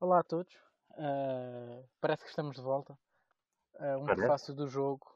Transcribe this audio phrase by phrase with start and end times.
[0.00, 0.54] Olá a todos.
[0.92, 2.98] Uh, parece que estamos de volta.
[3.74, 4.20] Uh, um Parece?
[4.22, 5.06] prefácio do jogo.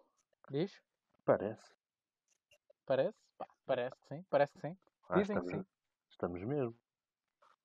[0.51, 0.79] Diz?
[1.25, 1.73] Parece.
[2.85, 3.17] Parece?
[3.39, 4.23] Pá, parece que sim.
[4.29, 4.77] Parece que sim.
[5.09, 5.65] Ah, Dizem que sim.
[6.11, 6.77] estamos mesmo.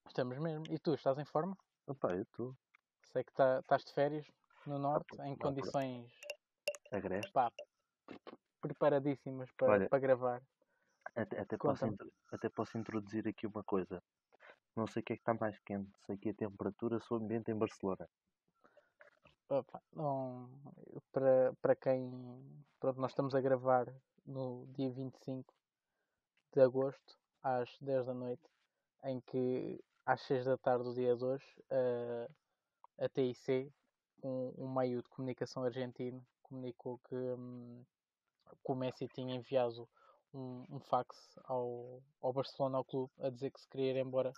[0.08, 0.64] Estamos mesmo.
[0.74, 1.58] E tu, estás em forma?
[1.88, 2.56] Opa, eu estou
[3.12, 4.26] Sei que tá- estás de férias
[4.66, 6.10] no Norte, em pá, condições
[6.92, 7.32] agreste.
[7.34, 7.52] pá,
[8.62, 10.42] preparadíssimas para, Olha, para gravar.
[11.16, 11.86] Até, até, posso,
[12.32, 14.02] até posso introduzir aqui uma coisa.
[14.80, 15.92] Não sei o que é que está mais quente.
[16.06, 18.08] Sei que a temperatura, o ambiente em Barcelona.
[19.50, 20.50] Opa, não-
[21.12, 22.10] para, para quem.
[22.80, 23.94] Pronto, nós estamos a gravar
[24.26, 25.54] no dia 25
[26.54, 28.44] de agosto, às 10 da noite,
[29.04, 33.74] em que às 6 da tarde do dia de hoje, a, a TIC,
[34.24, 37.84] um, um meio de comunicação argentino, comunicou que, hum,
[38.64, 39.90] que o Messi tinha enviado
[40.34, 44.32] um, um fax ao, ao Barcelona, ao clube, a dizer que se queria ir embora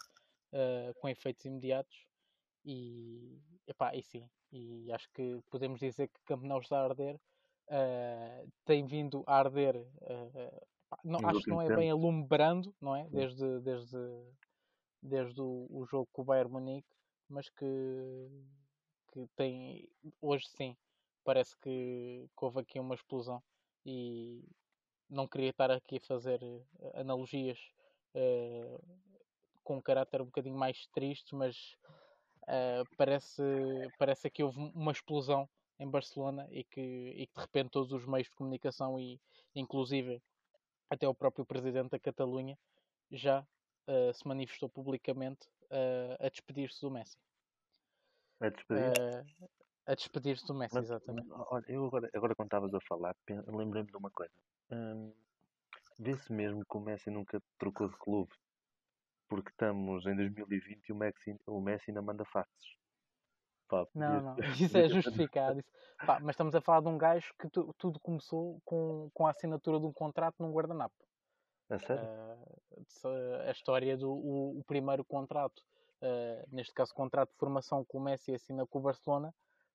[0.54, 2.08] eh, com efeitos imediatos.
[2.66, 7.20] E, epá, e sim, e acho que podemos dizer que Camp Nou está a arder.
[7.70, 11.92] eh, tem vindo a arder, eh, pá, não, acho que não é bem tempos.
[11.92, 13.10] alumbrando, não é?
[13.10, 13.98] Desde, desde,
[15.02, 16.90] desde o, o jogo com o Bayern Munique,
[17.30, 17.66] mas que,
[19.12, 19.90] que tem,
[20.22, 20.76] hoje sim,
[21.24, 23.44] parece que, que houve aqui uma explosão
[23.86, 24.44] e
[25.10, 26.40] não queria estar aqui a fazer
[26.96, 27.60] analogias
[28.14, 28.80] eh,
[29.64, 31.78] com um caráter um bocadinho mais triste, mas
[32.44, 33.42] Uh, parece,
[34.00, 35.48] parece que houve uma explosão
[35.80, 39.22] em Barcelona e que, e que de repente todos os meios de comunicação e
[39.56, 40.22] inclusive
[40.90, 42.58] até o próprio presidente da Catalunha
[43.12, 43.42] já
[43.88, 47.18] uh, se manifestou publicamente uh, a despedir-se do Messi.
[48.40, 48.92] A despedir.
[49.86, 51.28] a despedir-se do Messi, Mas, exatamente.
[51.32, 53.16] olha, eu agora, agora quando estavas a falar,
[53.48, 54.34] lembrei-me de uma coisa.
[54.72, 55.14] Hum,
[56.00, 58.34] Vê-se mesmo que o Messi nunca trocou de clube.
[59.62, 62.66] Estamos em 2020 e o Messi, o Messi ainda manda faxes.
[63.70, 65.60] Pá, Não, não, isso é justificado.
[65.60, 65.70] Isso.
[66.04, 69.30] Pá, mas estamos a falar de um gajo que tu- tudo começou com, com a
[69.30, 70.96] assinatura de um contrato num guardanapo.
[71.70, 72.10] A sério?
[73.06, 75.60] Uh, a história do o, o primeiro contrato,
[76.02, 79.32] uh, neste caso contrato de formação que o Messi assina com o Barcelona,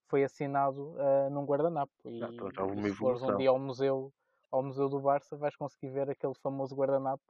[0.08, 1.92] foi assinado uh, num guardanapo.
[2.10, 4.12] E, Ah, então já uma se fores um dia ao museu,
[4.50, 7.22] ao museu do Barça, vais conseguir ver aquele famoso guardanapo.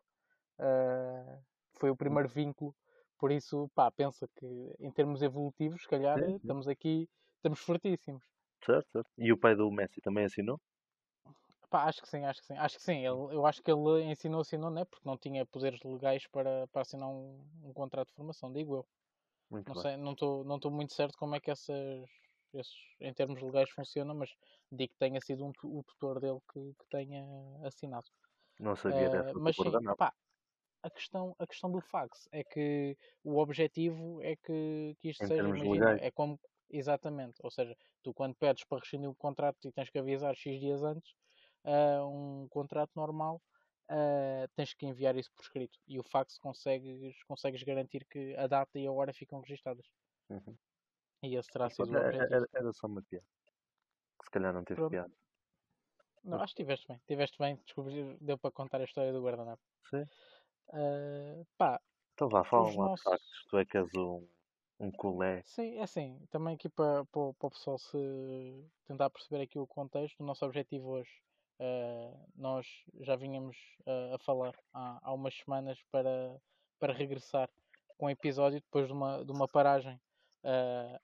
[0.59, 1.38] Uh,
[1.78, 2.75] foi o primeiro vínculo.
[3.19, 4.47] Por isso, pá, pensa que
[4.81, 6.53] em termos evolutivos, se calhar, Sim, sim.
[6.53, 8.25] estamos aqui, estamos fortíssimos.
[8.66, 9.10] Certo, certo.
[9.16, 10.60] E o pai do Messi também assinou?
[11.70, 12.56] Pá, acho que sim, acho que sim.
[12.56, 12.98] Acho que sim.
[12.98, 14.84] Ele, eu acho que ele ensinou, assinou, não é?
[14.84, 18.86] Porque não tinha poderes legais para, para assinar um, um contrato de formação, digo eu.
[19.50, 19.84] Muito Não bem.
[19.84, 22.09] sei, não estou não estou muito certo como é que essas,
[22.54, 24.31] esses, em termos legais, funcionam, mas
[24.72, 27.25] digo que tenha sido um, o tutor dele que, que tenha
[27.66, 28.09] assinado.
[28.59, 30.15] Não sabia Eh, dessa mas sim, pá,
[30.86, 35.28] a questão, a questão do fax é que o objetivo é que, que isto Em
[35.28, 36.38] seja, imagina, é como,
[36.70, 40.60] exatamente, ou seja, tu quando pedes para rescindir o contrato e tens que avisar X
[40.60, 41.12] dias antes,
[41.64, 43.42] ah, um contrato normal,
[43.88, 45.76] ah, tens que enviar isso por escrito.
[45.88, 49.86] E o fax consegues, consegues garantir que a data e a hora ficam registadas.
[50.30, 50.56] Uhum.
[51.24, 52.34] E esse terá sido o é- objetivo.
[52.34, 53.26] era, era só uma piada.
[54.22, 54.91] Se calhar não teve Pronto.
[54.91, 55.12] piada.
[56.22, 59.62] Não, acho que estiveste bem, estiveste bem, descobri, deu para contar a história do guardanapo.
[59.88, 60.04] Sim.
[60.72, 61.81] Ah, pá,
[62.12, 63.04] Então vá, fala lá nossos.
[63.04, 63.44] factos.
[63.49, 64.28] Tu é que és um,
[64.81, 65.44] um colé.
[65.44, 67.97] Sim, é assim, também aqui para, para, o- para o pessoal se
[68.84, 71.10] tentar perceber aqui o contexto, o nosso objetivo hoje,
[71.60, 72.66] eh, nós
[73.00, 73.56] já vinhamos
[73.87, 76.41] eh, a falar há, há umas semanas para,
[76.81, 77.48] para regressar
[77.97, 80.00] com um episódio depois de uma, de uma paragem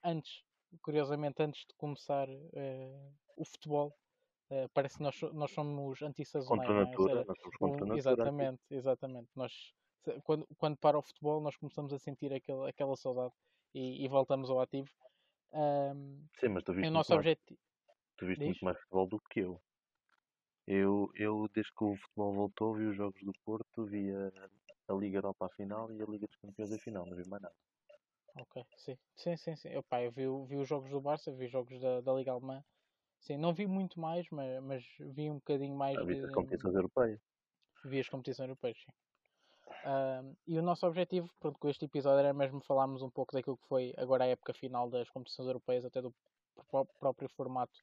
[0.03, 0.45] antes,
[0.83, 2.29] curiosamente antes de começar
[3.37, 3.97] o futebol.
[4.53, 6.85] Eh, parece que nós, nós somos antissazonais, Contra a é?
[6.85, 7.25] Natura.
[7.25, 7.27] seja,
[7.59, 7.99] contra a natura.
[7.99, 9.31] exatamente, exatamente.
[9.35, 9.53] Nós,
[10.25, 13.33] quando, quando para o futebol, nós começamos a sentir aquele, aquela saudade
[13.75, 14.91] e, e voltamos ao ativo.
[15.53, 17.61] Ahm, Sim, mas tu viste, muito mais, objetivo.
[18.19, 19.63] tu viste muito mais futebol do que eu.
[20.67, 24.27] Eu, eu, desde que o futebol voltou, vi os jogos do Porto, vi a,
[24.89, 27.07] a Liga Europa à final e a Liga dos Campeões à final.
[27.07, 27.55] Não vi mais nada.
[28.35, 28.99] Ok, sim.
[29.17, 29.69] Sim, sim, sim.
[29.69, 32.33] Eu, pá, eu vi, vi os jogos do Barça, vi os jogos da, da Liga
[32.33, 32.65] Alemã.
[33.23, 36.05] Sim, não vi muito mais, mas, mas vi um bocadinho mais de.
[36.05, 37.21] viste as competições europeias.
[37.85, 38.93] Vi as competições europeias, sim.
[39.85, 43.57] Ahm, e o nosso objetivo, pronto, com este episódio era mesmo falarmos um pouco daquilo
[43.57, 46.13] que foi agora a época final das competições europeias, até do
[46.69, 47.79] pró- próprio formato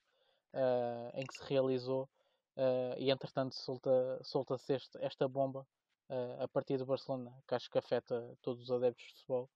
[0.53, 2.09] ah, em que se realizou.
[2.57, 5.65] ah, e entretanto solta- solta-se este- esta bomba
[6.09, 9.49] ah, a partir do Barcelona, que acho que afeta todos os adeptos de futebol.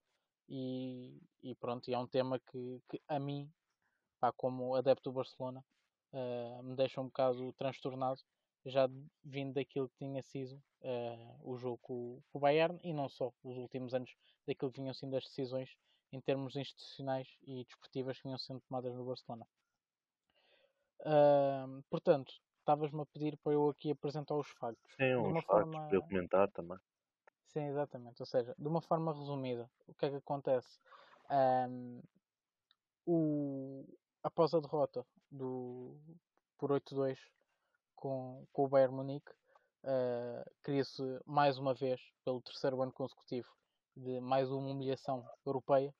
[0.48, 3.50] E, e pronto, e é um tema que, que a mim,
[4.20, 5.64] pá, como adepto do Barcelona,
[6.14, 8.20] ah, me deixa um bocado transtornado,
[8.64, 8.88] já
[9.22, 13.08] vindo daquilo que tinha sido ah, o jogo com, o- com o Bayern e não
[13.08, 14.14] só, os últimos anos,
[14.46, 15.76] daquilo que vinham sendo as decisões
[16.12, 19.46] em termos institucionais e desportivas que vinham sendo tomadas no Barcelona.
[21.00, 24.96] Uh, portanto, estavas-me a pedir para eu aqui apresentar os factos.
[24.96, 25.88] Sim, uma factos forma...
[25.88, 26.78] para eu comentar também.
[27.46, 28.20] Sim, exatamente.
[28.22, 30.78] Ou seja, de uma forma resumida, o que é que acontece?
[31.30, 32.00] Um,
[33.06, 33.84] o,
[34.24, 35.96] após a derrota do,
[36.58, 37.18] por 8-2
[37.94, 39.30] com, com o Bayern Munique,
[39.84, 43.48] uh, cria-se mais uma vez, pelo terceiro ano consecutivo,
[43.94, 45.94] de mais uma humilhação europeia,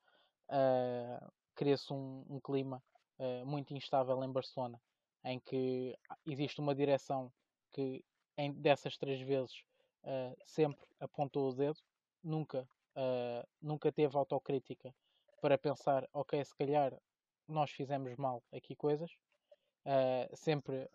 [0.48, 2.82] uh, cria-se um, um clima
[3.18, 4.80] uh, muito instável em Barcelona,
[5.22, 5.96] em que
[6.26, 7.30] existe uma direção
[7.72, 8.02] que
[8.38, 9.54] em, dessas três vezes
[10.02, 11.78] uh, sempre apontou o dedo,
[12.22, 12.66] nunca,
[13.60, 14.94] nunca teve autocrítica
[15.42, 16.98] para pensar, ok, se calhar
[17.48, 19.10] nós fizemos mal aqui coisas.
[19.84, 20.88] Uh, sempre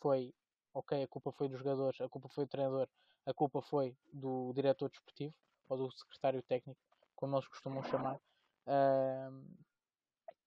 [0.00, 0.32] foi,
[0.72, 2.88] ok, a culpa foi dos jogadores, a culpa foi do treinador,
[3.26, 5.34] a culpa foi do diretor desportivo
[5.68, 6.80] ou do secretário técnico,
[7.16, 8.20] como eles costumam chamar.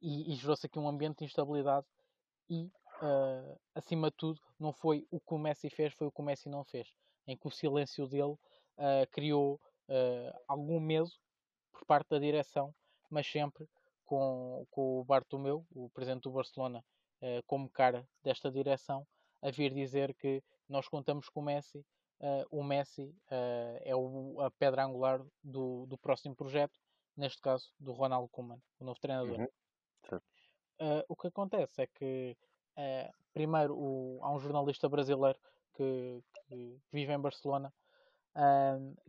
[0.01, 1.86] e, e gerou-se aqui um ambiente de instabilidade
[2.50, 2.71] e,
[3.75, 6.50] acima de tudo, não foi o que o Messi fez, foi o que o Messi
[6.50, 6.88] não fez
[7.27, 9.56] em que o silêncio dele uh, criou
[9.88, 11.09] uh, algum medo
[11.71, 12.74] por parte da direção,
[13.09, 13.68] mas sempre
[14.12, 16.84] com, com o Bartomeu, o presidente do Barcelona,
[17.22, 19.08] uh, como cara desta direção,
[19.42, 21.86] a vir dizer que nós contamos com o Messi,
[22.52, 23.16] o Messi
[23.84, 26.80] é o, a pedra angular do, do próximo projeto,
[27.18, 29.40] neste caso do Ronaldo Koeman, o novo treinador.
[29.40, 31.02] Uhum.
[31.10, 32.38] o que acontece é que,
[33.34, 35.40] primeiro, o, há um jornalista brasileiro
[35.74, 37.74] que, que vive em Barcelona,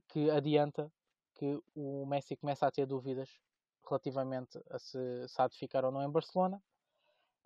[0.09, 0.91] que adianta
[1.35, 3.29] que o Messi começa a ter dúvidas
[3.93, 6.63] relativamente a se, se há de ficar ou não em Barcelona.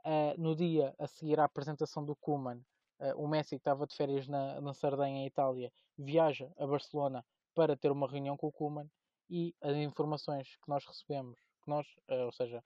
[0.05, 2.61] Uh, no dia a seguir à apresentação do Koeman,
[3.01, 7.25] uh, o Messi, que estava de férias na, na Sardenha, em Itália, viaja a Barcelona
[7.55, 8.89] para ter uma reunião com o Koeman
[9.29, 12.63] e as informações que nós recebemos, que nós, uh, ou seja,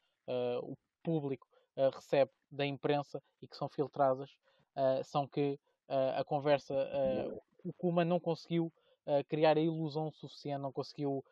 [0.63, 1.49] o público
[1.93, 4.31] recebe da imprensa e que são filtradas,
[5.03, 6.73] são que a conversa,
[7.65, 8.73] o Kuma não conseguiu
[9.29, 11.25] criar a ilusão suficiente, não conseguiu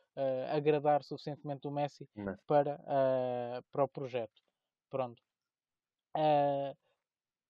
[0.50, 2.08] agradar suficientemente o Messi
[2.46, 2.80] para,
[3.70, 4.42] para o projeto.
[4.90, 5.22] Pronto.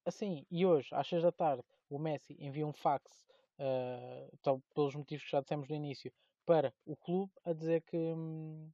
[0.04, 3.26] assim, e hoje, às 6 da tarde, o Messi envia um fax,
[3.58, 6.12] uh, pelos motivos que já dissemos no início,
[6.46, 8.70] para o clube a dizer que, hum,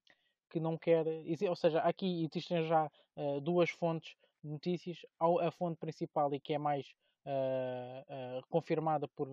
[0.50, 1.06] que não quer.
[1.48, 5.04] Ou seja, aqui existem já uh, duas fontes de notícias.
[5.18, 6.92] A fonte principal e que é mais
[7.26, 9.28] uh, confirmada por,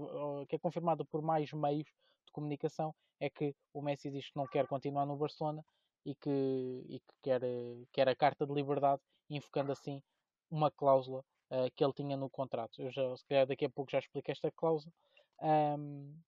[0.48, 1.88] que é confirmada por mais meios
[2.26, 5.64] de comunicação é que o Messi diz que não quer continuar no Barcelona
[6.06, 7.42] e que, e que quer,
[7.92, 10.02] quer a carta de liberdade, invocando assim
[10.50, 12.82] uma cláusula uh, que ele tinha no contrato.
[12.82, 14.92] Eu já, se calhar daqui a pouco já explico esta cláusula.
[15.40, 16.20] Um,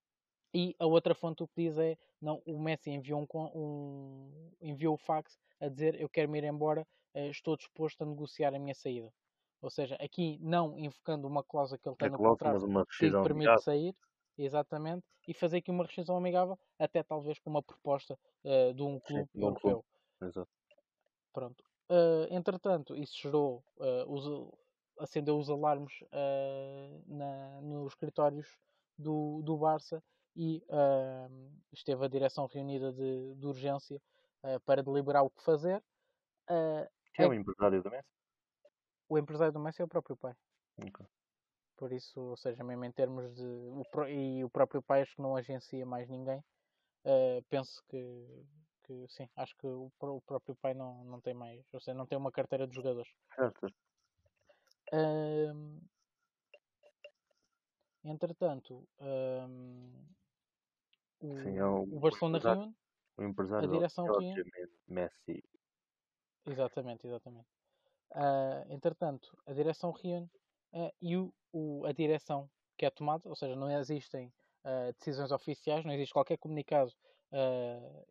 [0.53, 4.93] e a outra fonte o que diz é, não, o Messi enviou um, um enviou
[4.93, 8.59] o fax a dizer eu quero me ir embora, uh, estou disposto a negociar a
[8.59, 9.11] minha saída.
[9.63, 12.65] Ou seja, aqui não invocando uma cláusula que ele tem no contrato
[12.99, 13.61] que lhe permite amigável.
[13.61, 13.95] sair,
[14.37, 18.99] exatamente, e fazer aqui uma rescisão amigável, até talvez com uma proposta uh, de um
[18.99, 19.85] clube Sim, europeu.
[20.21, 20.51] Exato.
[21.31, 21.63] Pronto.
[21.89, 24.51] Uh, entretanto, isso gerou, uh, os,
[24.99, 25.93] acendeu os alarmes
[27.07, 28.59] na, nos escritórios
[28.97, 30.03] do, do Barça
[30.35, 30.61] e
[31.71, 34.01] esteve a direção reunida de, de urgência
[34.65, 35.81] para deliberar o que fazer.
[37.13, 38.22] Quem é o empresário do Messi?
[39.13, 40.35] O empresário do Messi é o próprio pai.
[40.77, 41.05] Okay.
[41.77, 43.43] Por isso, ou seja, mesmo em termos de.
[43.43, 46.39] O, e o próprio pai acho que não agencia mais ninguém.
[47.05, 48.45] Uh, penso que,
[48.83, 51.63] que sim, acho que o, o, próprio pai não, não tem mais.
[51.73, 53.11] Ou seja, não tem uma carteira de jogadores.
[53.35, 53.67] Certo.
[54.93, 55.81] Uh,
[58.05, 60.05] entretanto, uh,
[61.19, 62.75] o, sim, é o, o Barcelona reúne.
[63.17, 64.43] A direção reúne.
[64.87, 65.43] Messi.
[66.45, 67.52] Exatamente, exatamente.
[68.13, 70.29] Uh, entretanto, a direção reúne
[70.73, 74.27] uh, e o, o, a direção que é tomada, ou seja, não existem
[74.63, 76.91] uh, decisões oficiais, não existe qualquer comunicado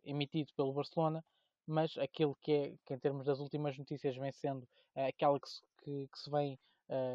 [0.03, 1.23] emitido pelo Barcelona,
[1.65, 5.61] mas aquilo que é, que em termos das últimas notícias vem sendo aquela que se,
[5.81, 6.59] que, que se vem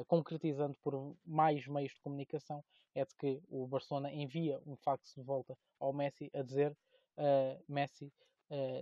[0.06, 2.64] concretizando por mais meios de comunicação,
[2.94, 6.74] é de que o Barcelona envia um fax de volta ao Messi a dizer
[7.68, 8.10] Messi,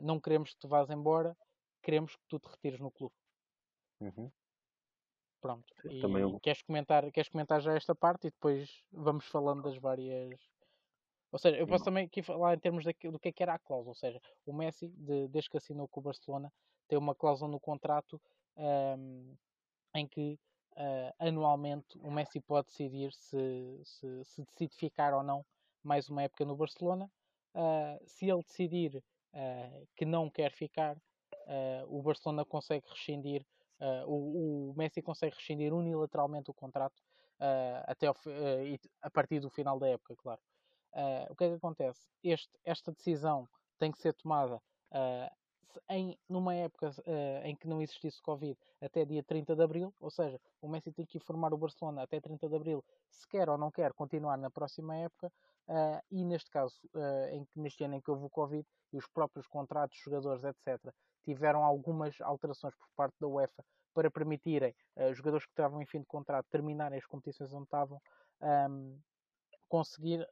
[0.04, 1.36] não queremos que tu vás embora,
[1.82, 3.14] queremos que tu te retires no clube.
[4.00, 4.30] Uhum.
[5.40, 5.74] Pronto.
[5.84, 6.40] E Também eu...
[6.40, 10.40] queres, comentar, queres comentar já esta parte e depois vamos falando das várias.
[11.30, 13.58] Ou seja, eu posso também aqui falar em termos do que é que era a
[13.58, 13.90] cláusula.
[13.90, 16.52] Ou seja, o Messi, de, desde que assinou com o Barcelona,
[16.88, 18.20] tem uma cláusula no contrato
[18.56, 19.36] um,
[19.94, 20.38] em que
[20.72, 25.44] uh, anualmente o Messi pode decidir se, se, se, decide ficar ou não
[25.82, 27.10] mais uma época no Barcelona.
[27.54, 28.96] Uh, se ele decidir
[29.34, 30.96] uh, que não quer ficar,
[31.86, 33.46] o Barcelona consegue rescindir,
[34.06, 37.02] o, o, Messi consegue rescindir unilateralmente o contrato
[37.84, 38.16] até ao,
[39.02, 40.40] a partir do final da época, claro.
[41.30, 42.00] o que é que acontece?
[42.22, 43.46] Este, esta decisão
[43.78, 44.60] tem que ser tomada
[45.88, 50.10] em, numa época uh, em que não existisse Covid até dia 30 de Abril, ou
[50.10, 53.58] seja, o Messi tem que informar o Barcelona até 30 de Abril se quer ou
[53.58, 55.32] não quer continuar na próxima época,
[55.68, 58.98] uh, e neste caso, uh, em que, neste ano em que houve o Covid, e
[58.98, 60.92] os próprios contratos, jogadores, etc.,
[61.26, 64.74] tiveram algumas alterações por parte da UEFA para permitirem
[65.14, 67.98] jogadores que estavam em fim de contrato terminarem as competições onde estavam,
[68.42, 68.98] um,
[69.68, 70.26] conseguir,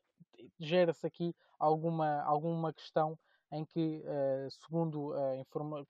[0.59, 3.19] gera-se aqui alguma, alguma questão
[3.53, 5.87] em que, uh, segundo uh, informa,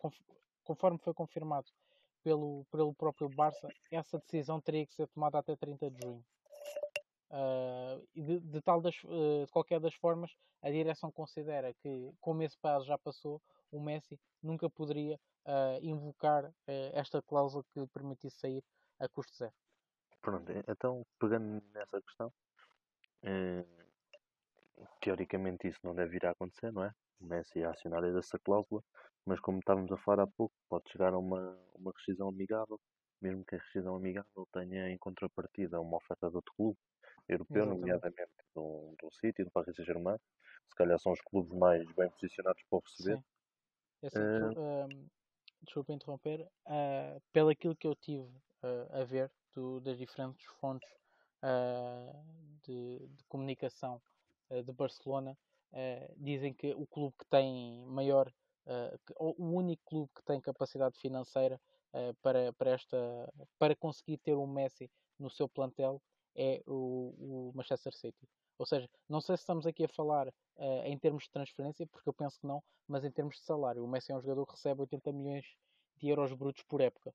[0.64, 1.66] conforme foi confirmado
[2.22, 6.24] pelo, pelo próprio Barça, essa decisão teria que ser tomada até 30 de junho.
[7.30, 10.30] Uh, de, de, tal das, uh, de qualquer das formas,
[10.62, 13.40] a direção considera que, como esse prazo já passou,
[13.74, 18.64] o Messi nunca poderia uh, invocar esta cláusula que lhe permitisse sair
[19.00, 19.52] a custo zero.
[20.20, 22.32] Pronto, então pegando nessa questão,
[25.00, 26.92] teoricamente isso não deve vir a acontecer, não é?
[27.20, 28.82] O Messi é acionário dessa cláusula,
[29.26, 32.80] mas como estávamos a falar há pouco, pode chegar a uma, uma rescisão amigável,
[33.20, 36.78] mesmo que a rescisão amigável tenha em contrapartida uma oferta de outro clube
[37.28, 37.80] europeu, Exatamente.
[37.80, 40.18] nomeadamente do, do City, do Paris Saint-Germain.
[40.68, 43.16] Se calhar são os clubes mais bem posicionados para o receber.
[43.16, 43.24] Sim.
[44.06, 45.08] Assim, uh, um,
[45.62, 48.28] desculpa interromper, uh, pelo aquilo que eu tive
[48.62, 50.88] uh, a ver do, das diferentes fontes
[52.62, 54.00] de, de, comunicação
[54.50, 55.36] de Barcelona,
[56.16, 58.32] dizem que o clube que tem maior,
[59.04, 61.60] que, o único clube que tem capacidade financeira
[62.22, 62.96] para, para, esta,
[63.58, 66.00] para conseguir ter um Messi no seu plantel
[66.34, 68.26] é o, o Manchester City.
[68.58, 70.32] Ou seja, não sei se estamos aqui a falar
[70.84, 73.84] em termos de transferência, porque eu penso que não, mas em termos de salário.
[73.84, 75.44] O Messi é um jogador que recebe 80 milhões
[75.96, 77.12] de euros brutos por época.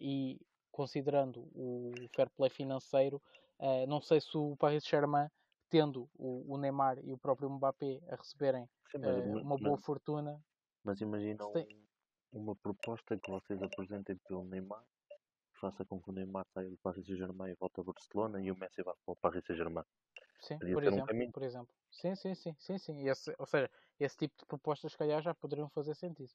[0.00, 0.40] e
[0.72, 3.22] considerando o fair play financeiro,
[3.62, 5.28] Uh, não sei se o Paris Saint-Germain
[5.70, 9.84] tendo o, o, Neymar e o próprio Mbappé a receberem Sim, uh, uma boa mas,
[9.84, 10.44] fortuna.
[10.82, 11.52] Mas imagina um,
[12.32, 14.84] uma proposta que vocês apresentem pelo Neymar,
[15.62, 18.56] faça com que o Neymar saia do Paris Saint-Germain e volte a Barcelona e o
[18.58, 19.84] Messi vá para o Paris Saint-Germain.
[20.40, 21.74] Sim, por exemplo, um por exemplo.
[21.90, 23.08] Sim, sim, sim, sim, sim.
[23.08, 26.32] Esse, ou seja, esse tipo de propostas, se calhar, já poderiam fazer sentido.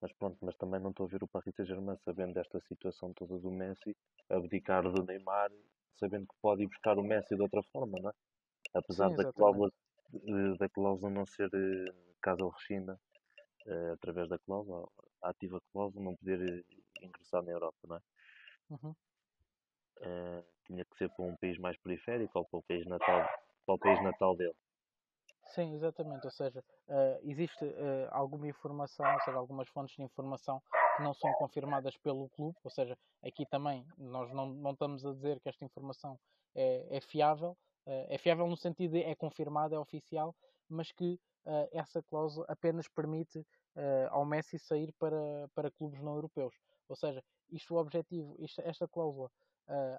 [0.00, 3.38] Mas pronto, mas também não estou a ver o Paris Saint-Germain sabendo desta situação toda
[3.38, 3.96] do Messi,
[4.28, 5.50] abdicar do Neymar
[5.94, 8.12] sabendo que pode ir buscar o Messi de outra forma, não é?
[8.74, 9.70] Apesar Sim, da, cláusula,
[10.58, 12.98] da cláusula não ser eh, caso rescinda
[13.66, 14.88] uh, através da cláusula,
[15.22, 16.64] ativa cláusula, não poder eh,
[17.04, 18.00] ingressar na Europa, não é?
[18.70, 18.94] Uhum.
[19.98, 23.28] Uh, tinha que ser para um país mais periférico ou para o país natal,
[23.66, 24.56] para o país natal dele.
[25.54, 26.24] Sim, exatamente.
[26.24, 30.62] Ou seja, uh, existe uh, alguma informação, ou seja, algumas fontes de informação
[30.96, 35.12] que não são confirmadas pelo clube, ou seja, aqui também nós não, não estamos a
[35.12, 36.18] dizer que esta informação
[36.54, 37.56] é, é fiável,
[37.86, 40.34] uh, é fiável no sentido de é confirmada, é oficial,
[40.68, 41.20] mas que
[41.72, 43.44] essa cláusula apenas permite
[44.10, 45.18] ao Messi sair para,
[45.56, 46.54] para clubes não europeus.
[46.92, 49.30] Ou seja, isto o objetivo, isto, esta cláusula,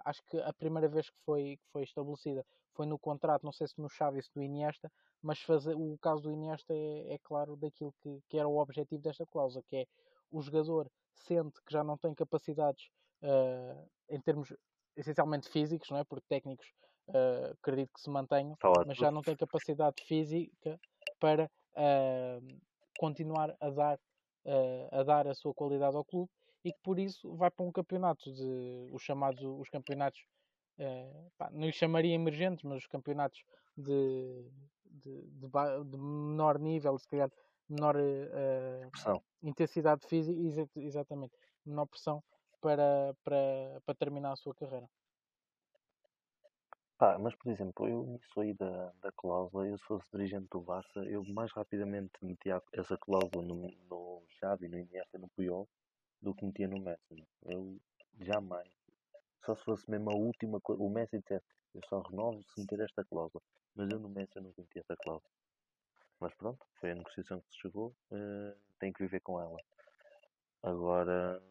[0.06, 3.68] acho que a primeira vez que foi, que foi estabelecida foi no contrato, não sei
[3.68, 7.94] se no Chaves do Iniesta, mas fazer, o caso do Iniesta é, é claro daquilo
[8.02, 9.86] que, que era o objetivo desta cláusula, que é
[10.32, 12.90] o jogador sente que já não tem capacidades
[13.22, 14.54] uh, em termos
[14.96, 16.04] essencialmente físicos, não é?
[16.04, 16.68] Porque técnicos
[17.10, 20.80] uh, acredito que se mantenham, mas já não tem capacidade física
[21.20, 22.62] para uh,
[22.98, 24.00] continuar a dar,
[24.92, 26.30] a dar a sua qualidade ao clube
[26.64, 30.26] e que por isso vai para um campeonato de os chamados os campeonatos
[31.38, 33.44] pá, não lhes chamaria emergentes, mas os campeonatos
[33.78, 34.50] de,
[34.86, 35.50] de, de,
[35.86, 37.32] de menor nível, se calhar
[37.70, 41.34] menor uh, intensidade física, exatamente,
[41.66, 42.24] menor pressão
[42.62, 44.88] para, para, para terminar a sua carreira.
[47.00, 50.62] Ah, mas por exemplo, eu nisso aí da, da cláusula, eu se fosse dirigente do
[50.62, 55.68] Barça, eu mais rapidamente metia essa cláusula no, no Xavi, no Iniesta, no Puyol,
[56.24, 57.28] do que metia no Messi.
[57.44, 57.78] Eu
[58.22, 58.70] jamais.
[59.46, 62.80] Só se fosse mesmo a última coisa, o Messi dissesse, eu só renovo se meter
[62.80, 63.44] esta cláusula.
[63.76, 65.30] Mas eu no Messi eu não metia essa cláusula.
[66.20, 69.58] Mas pronto, foi a negociação que se chegou, uh, que viver com ela.
[70.62, 71.42] Agora,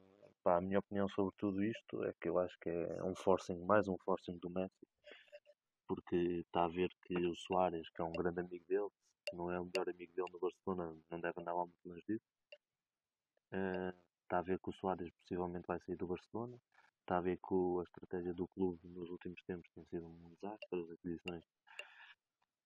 [0.43, 3.59] pá, a minha opinião sobre tudo isto é que eu acho que é um forcing,
[3.65, 4.89] mais um forcing do Messi,
[5.87, 8.89] porque está a ver que o Soares, que é um grande amigo dele,
[9.35, 12.25] não é o melhor amigo dele no Barcelona, não deve andar lá muito longe disso.
[13.53, 16.59] Uh, está a ver que o Soares possivelmente vai sair do Barcelona.
[17.01, 20.83] Está a ver que a estratégia do clube nos últimos tempos tem sido um desastre,
[20.83, 21.45] as aquisições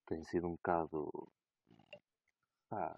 [0.05, 1.31] têm sido um bocado
[2.69, 2.95] pá,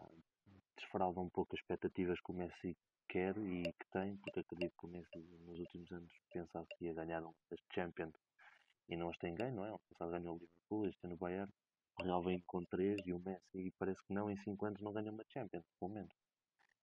[0.78, 4.86] defrauda um pouco as expectativas que o Messi quer e que tem, porque acredito que
[4.86, 8.13] o Messi nos últimos anos pensava que ia ganhar das Champions
[8.88, 9.72] e não as tem ganho, não é?
[9.72, 11.51] O passado ganhou o Liverpool, este ano o Bayern,
[12.00, 14.82] o Real vem com 3 e o Messi e parece que não, em 5 anos
[14.82, 16.13] não ganha uma Champions, pelo menos.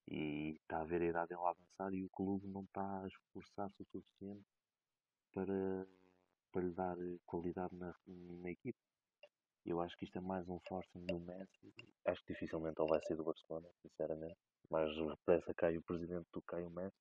[0.09, 3.83] E está a ver a idade dele avançar e o clube não está a esforçar-se
[3.83, 4.45] o suficiente
[5.33, 5.87] para,
[6.53, 8.79] para lhe dar qualidade na, na equipe.
[9.65, 11.75] Eu acho que isto é mais um forcing do Messi.
[12.07, 14.39] Acho que dificilmente ele vai sair do Barcelona, sinceramente.
[14.71, 16.97] Mais depressa cai o presidente do que cai o Messi,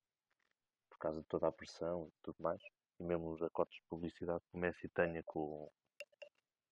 [0.90, 2.60] por causa de toda a pressão e tudo mais.
[2.98, 5.70] E mesmo os acordos de publicidade que o Messi tenha com,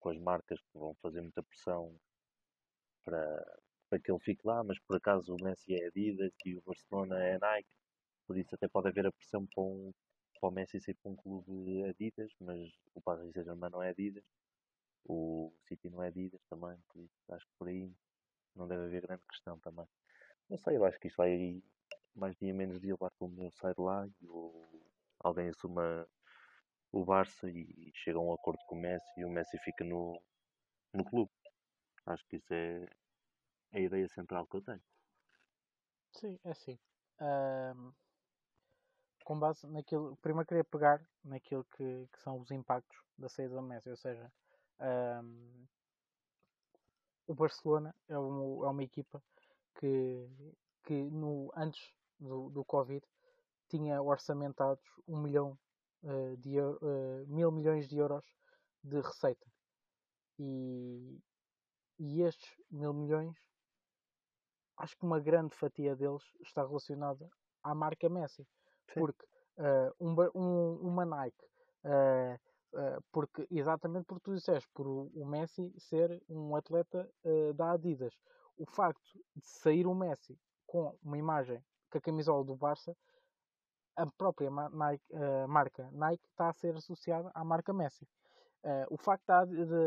[0.00, 1.96] com as marcas que vão fazer muita pressão
[3.04, 3.60] para,
[3.94, 7.22] para que ele fique lá, mas por acaso o Messi é Adidas e o Barcelona
[7.22, 7.68] é Nike,
[8.26, 9.92] por isso até pode haver a pressão para, um,
[10.40, 14.24] para o Messi ser para um clube Adidas, mas o Paris Saint-Germain não é Adidas,
[15.04, 17.92] o City não é Adidas também, por isso acho que por aí
[18.56, 19.86] não deve haver grande questão também.
[20.50, 21.62] Não sei, eu acho que isto vai
[22.16, 24.66] mais dia menos dia o Bartolomeu sai de lá e o,
[25.20, 26.06] alguém assuma
[26.90, 30.20] o Barça e chega a um acordo com o Messi e o Messi fica no,
[30.92, 31.30] no clube.
[32.06, 32.86] Acho que isso é
[33.74, 34.82] a ideia central que eu tenho.
[36.12, 36.78] Sim, é assim.
[37.20, 37.92] Um,
[39.24, 40.16] com base naquilo.
[40.18, 44.32] Primeiro queria pegar naquilo que, que são os impactos da saída do Messi, ou seja,
[44.80, 45.66] um,
[47.26, 49.22] o Barcelona é, um, é, uma equipa
[49.78, 50.28] que,
[50.84, 53.04] que no, antes do, do Covid
[53.68, 55.58] tinha orçamentados um milhão
[56.02, 58.24] uh, de uh, mil milhões de euros
[58.82, 59.46] de receita.
[60.38, 61.18] E,
[61.98, 63.36] e estes mil milhões,
[64.76, 67.28] acho que uma grande fatia deles está relacionada
[67.62, 68.46] à marca Messi.
[68.92, 69.00] Sim.
[69.00, 69.24] Porque
[69.58, 71.44] uh, um, um, uma Nike
[72.74, 78.18] Uh, porque, exatamente por tu disseste, por o Messi ser um atleta uh, da Adidas.
[78.56, 79.00] O facto
[79.36, 82.96] de sair o Messi com uma imagem com a camisola do Barça,
[83.96, 88.08] a própria Nike, uh, marca Nike está a ser associada à marca Messi.
[88.90, 89.44] o facto da,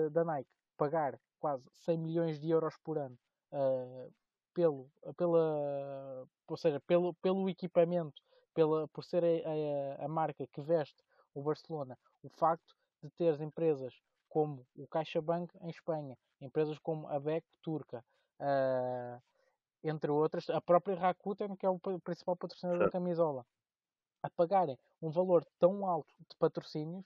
[0.10, 3.17] da Nike pagar quase 100 milhões de euros por ano
[4.58, 8.20] pelo, pela, ou seja, pelo, pelo equipamento,
[8.56, 9.28] pela, por ser a,
[10.02, 10.98] a, a marca que veste
[11.36, 13.93] o Barcelona, o facto de ter empresas
[14.28, 18.04] como o CaixaBank em Espanha, empresas como a BEC turca,
[18.41, 19.22] uh,
[19.84, 23.46] entre outras, a própria Rakuten, que é o principal patrocinador da camisola,
[24.24, 27.06] a pagarem um valor tão alto de patrocínios,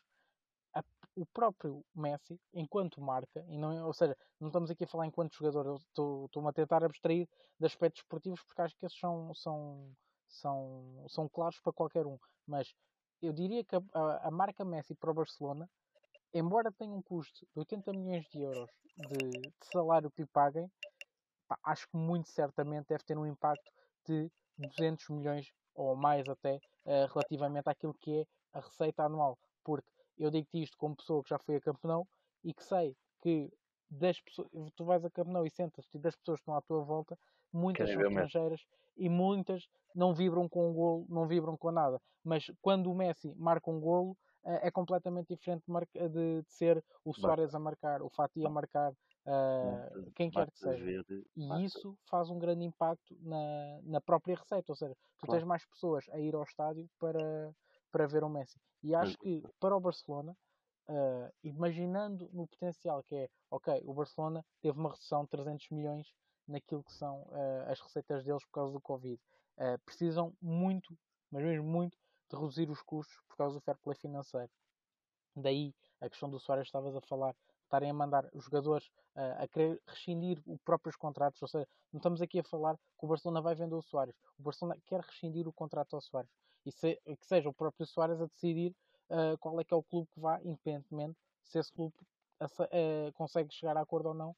[1.15, 5.35] o próprio Messi, enquanto marca, e não, ou seja, não estamos aqui a falar enquanto
[5.35, 7.27] jogador, estou-me a tentar abstrair
[7.59, 9.91] de aspectos esportivos porque acho que esses são, são,
[10.27, 12.73] são, são claros para qualquer um, mas
[13.21, 15.69] eu diria que a, a, a marca Messi para o Barcelona
[16.33, 20.71] embora tenha um custo de 80 milhões de euros de, de salário que lhe paguem,
[21.47, 23.71] pá, acho que muito certamente deve ter um impacto
[24.05, 29.37] de 200 milhões ou mais até uh, relativamente àquilo que é a receita anual.
[29.63, 29.87] Porque
[30.23, 32.07] eu digo-te isto como pessoa que já foi a campeão
[32.43, 33.51] e que sei que
[33.89, 36.81] das pessoas, tu vais a campeão e sentas-te e das pessoas que estão à tua
[36.81, 37.17] volta,
[37.51, 42.01] muitas Querem são estrangeiras e muitas não vibram com o golo, não vibram com nada.
[42.23, 46.83] Mas quando o Messi marca um golo, é, é completamente diferente de, de, de ser
[47.03, 51.03] o Soares a marcar, o Fati a marcar, uh, quem quer que seja.
[51.35, 55.65] E isso faz um grande impacto na, na própria receita, ou seja, tu tens mais
[55.65, 57.53] pessoas a ir ao estádio para,
[57.91, 58.59] para ver o Messi.
[58.83, 60.35] E acho que para o Barcelona,
[60.89, 66.07] uh, imaginando no potencial que é, ok, o Barcelona teve uma redução de 300 milhões
[66.47, 69.19] naquilo que são uh, as receitas deles por causa do Covid.
[69.85, 70.97] precisam muito,
[71.29, 71.97] mas mesmo muito,
[72.29, 74.49] de reduzir os custos por causa do fair play financeiro.
[75.35, 79.47] Daí a questão do Soares estavas a falar, estarem a mandar os jogadores uh, a
[79.47, 83.41] querer rescindir os próprios contratos, ou seja, não estamos aqui a falar que o Barcelona
[83.41, 86.31] vai vender o Soares, o Barcelona quer rescindir o contrato ao Soares
[86.65, 88.75] e se, que seja o próprio Soares a decidir
[89.09, 91.95] uh, qual é que é o clube que vá, independentemente se esse clube
[92.41, 94.35] uh, consegue chegar a acordo ou não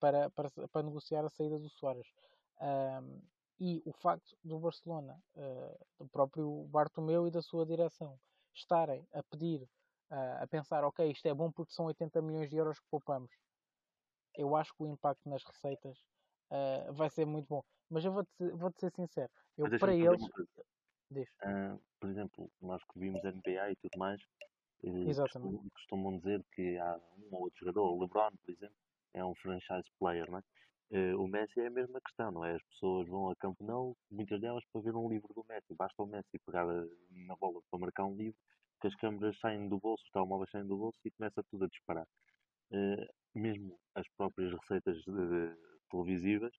[0.00, 2.08] para, para, para negociar a saída do Soares.
[3.58, 8.18] E o facto do Barcelona, uh, do próprio Bartomeu e da sua direção,
[8.54, 9.62] estarem a pedir,
[10.10, 13.30] uh, a pensar, ok, isto é bom porque são 80 milhões de euros que poupamos,
[14.34, 15.98] eu acho que o impacto nas receitas
[16.50, 17.64] uh, vai ser muito bom.
[17.88, 20.20] Mas eu vou-te vou -te ser sincero, eu, para eles.
[22.00, 24.20] Por exemplo, nós que vimos NBA e tudo mais,
[24.82, 28.76] costumam, costumam dizer que há um ou outro jogador, o LeBron, por exemplo,
[29.14, 30.42] é um franchise player, não é?
[30.88, 32.54] Uh, o Messi é a mesma questão, não é?
[32.54, 35.74] As pessoas vão a Camp Nou, muitas delas para ver um livro do Messi.
[35.76, 38.38] Basta o Messi pegar na bola para marcar um livro,
[38.80, 41.68] que as câmeras saem do bolso, os telemóveis saem do bolso e começa tudo a
[41.68, 42.06] disparar.
[42.70, 45.56] Uh, mesmo as próprias receitas de, de,
[45.90, 46.52] televisivas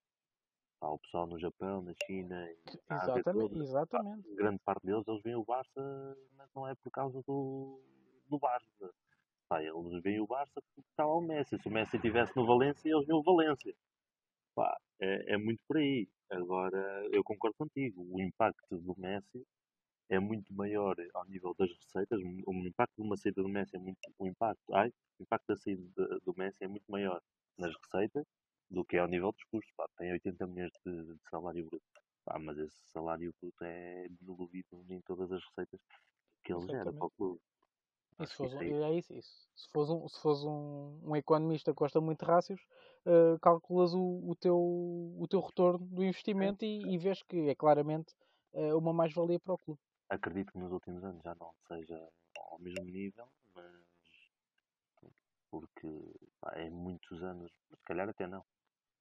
[0.80, 2.48] O pessoal no Japão, na China,
[2.90, 4.36] na Exatamente, toda, exatamente.
[4.36, 7.82] grande parte deles, eles veem o Barça, mas não é por causa do,
[8.30, 8.94] do Barça.
[9.50, 11.58] Pá, eles veem o Barça porque está lá o Messi.
[11.58, 13.74] Se o Messi estivesse no Valência, eles veem o Valência.
[14.54, 16.08] Pá, é, é muito por aí.
[16.30, 18.06] Agora, eu concordo contigo.
[18.12, 19.46] O impacto do Messi
[20.10, 22.22] é muito maior ao nível das receitas.
[22.46, 23.98] O impacto de uma saída do Messi é muito.
[24.20, 25.82] O impacto, ai, o impacto da saída
[26.24, 27.22] do Messi é muito maior
[27.58, 28.26] nas receitas
[28.70, 29.74] do que é ao nível dos custos.
[29.76, 31.86] Pá, tem 80 milhões de, de salário bruto.
[32.26, 35.80] Pá, mas esse salário bruto é diluído em todas as receitas
[36.44, 37.42] que ele gera para o clube.
[38.26, 39.48] Se fosse, é isso, isso.
[39.56, 42.60] Se fosse, um, se fosse um, um economista que gosta muito de rácios,
[43.06, 47.54] uh, calculas o, o, teu, o teu retorno do investimento e, e vês que é
[47.54, 48.16] claramente
[48.54, 49.80] uh, uma mais-valia para o clube.
[50.10, 52.10] Acredito que nos últimos anos já não seja
[52.50, 53.88] ao mesmo nível, mas
[55.52, 55.88] porque
[56.40, 58.44] pá, é muitos anos, se calhar até não.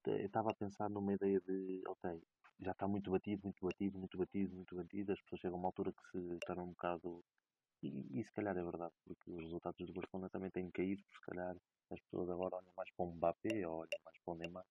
[0.06, 2.20] Estava a pensar numa ideia de, ok,
[2.60, 5.68] já está muito batido, muito batido, muito batido, muito batido, as pessoas chegam a uma
[5.68, 7.24] altura que se tornam um bocado
[7.82, 11.18] e, e, se calhar é verdade, porque os resultados do Barcelona também têm caído, porque
[11.18, 11.56] se calhar
[11.90, 14.64] as pessoas agora olham mais para o Mbappé ou olham mais para o Neymar.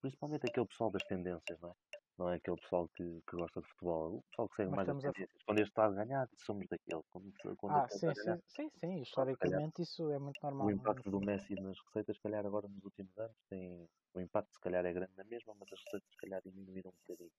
[0.00, 1.91] Principalmente aquele pessoal das tendências, não é?
[2.22, 4.18] Não é aquele pessoal que, que gosta de futebol.
[4.18, 5.28] O pessoal que segue mais as tendências.
[5.28, 5.44] A...
[5.44, 7.02] Quando este está a ganhar, somos daquele.
[7.10, 10.68] Quando, quando ah, sim, sim, sim, sim, Historicamente isso é muito normal.
[10.68, 14.52] O impacto do Messi nas receitas, se calhar agora nos últimos anos, tem, o impacto
[14.54, 17.32] se calhar é grande na mesma, mas as receitas se calhar diminuíram um bocadinho.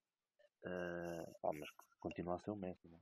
[0.65, 1.69] Uh, ah, mas
[2.01, 3.01] continua a ser o Messi, não é?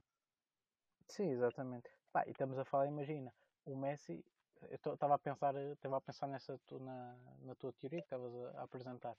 [1.07, 1.89] Sim, exatamente.
[2.11, 3.33] Pá, e estamos a falar, imagina,
[3.65, 4.23] o Messi,
[4.61, 8.59] eu estava a pensar, estava a pensar nessa na, na tua teoria que estavas a,
[8.59, 9.17] a, apresentar.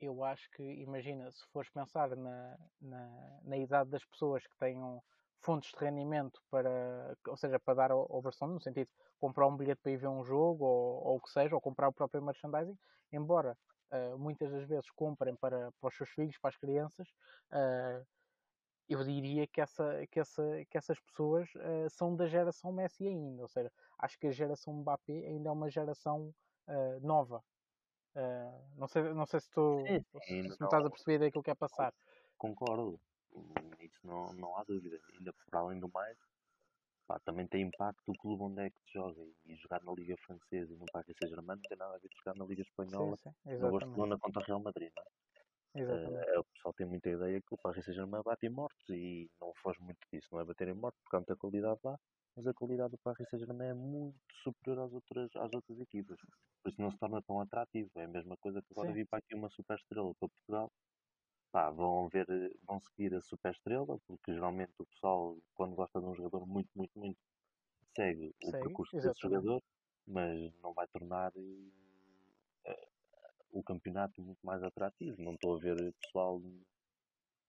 [0.00, 5.02] Eu acho que, imagina, se fores pensar na, na, na idade das pessoas que tenham
[5.40, 9.80] fontes de rendimento para, ou seja, para dar ao, Barcelona, no sentido comprar um bilhete
[9.82, 12.76] para ir ver um jogo ou, ou o que seja, ou comprar o próprio merchandising,
[13.12, 13.56] embora
[13.92, 17.08] uh, muitas das vezes comprem para, para os seus filhos, para as crianças,
[17.52, 18.04] uh,
[18.88, 23.42] eu diria que, essa, que, essa, que essas pessoas uh, são da geração Messi ainda.
[23.42, 26.34] Ou seja, acho que a geração Mbappé ainda é uma geração
[27.02, 27.44] nova.
[28.16, 29.84] Uh, não, sei, não sei se tu
[30.22, 31.92] se, não, estás a perceber daquilo que é passar.
[32.38, 33.00] Concordo,
[33.80, 35.00] isso não, não há dúvida.
[35.18, 36.16] Ainda para além do mais,
[37.06, 39.20] pá, também tem impacto o clube onde é que se joga.
[39.46, 42.18] E jogar na Liga Francesa e no Paris Saint-Germain não tem nada a ver com
[42.18, 44.92] jogar na Liga Espanhola, sim, sim, no Barcelona contra o Real Madrid.
[44.96, 45.06] Não é?
[45.76, 49.52] Uh, o pessoal tem muita ideia que o Paris Saint-Germain bate em mortos e não
[49.54, 51.98] foge muito disso, não é bater em mortos porque há muita qualidade lá,
[52.36, 56.18] mas a qualidade do Paris Saint-Germain é muito superior às outras, às outras equipas,
[56.62, 57.90] por isso não se torna tão atrativo.
[57.96, 60.72] É a mesma coisa que agora vir para aqui uma super estrela para Portugal.
[61.52, 62.26] Pá, vão ver,
[62.64, 66.68] vão seguir a super estrela, porque geralmente o pessoal, quando gosta de um jogador muito,
[66.74, 67.18] muito, muito,
[67.94, 69.14] segue, segue o percurso exatamente.
[69.14, 69.62] desse jogador,
[70.04, 71.72] mas não vai tornar uh,
[73.52, 75.22] o campeonato muito mais atrativo.
[75.22, 76.42] Não estou a ver pessoal,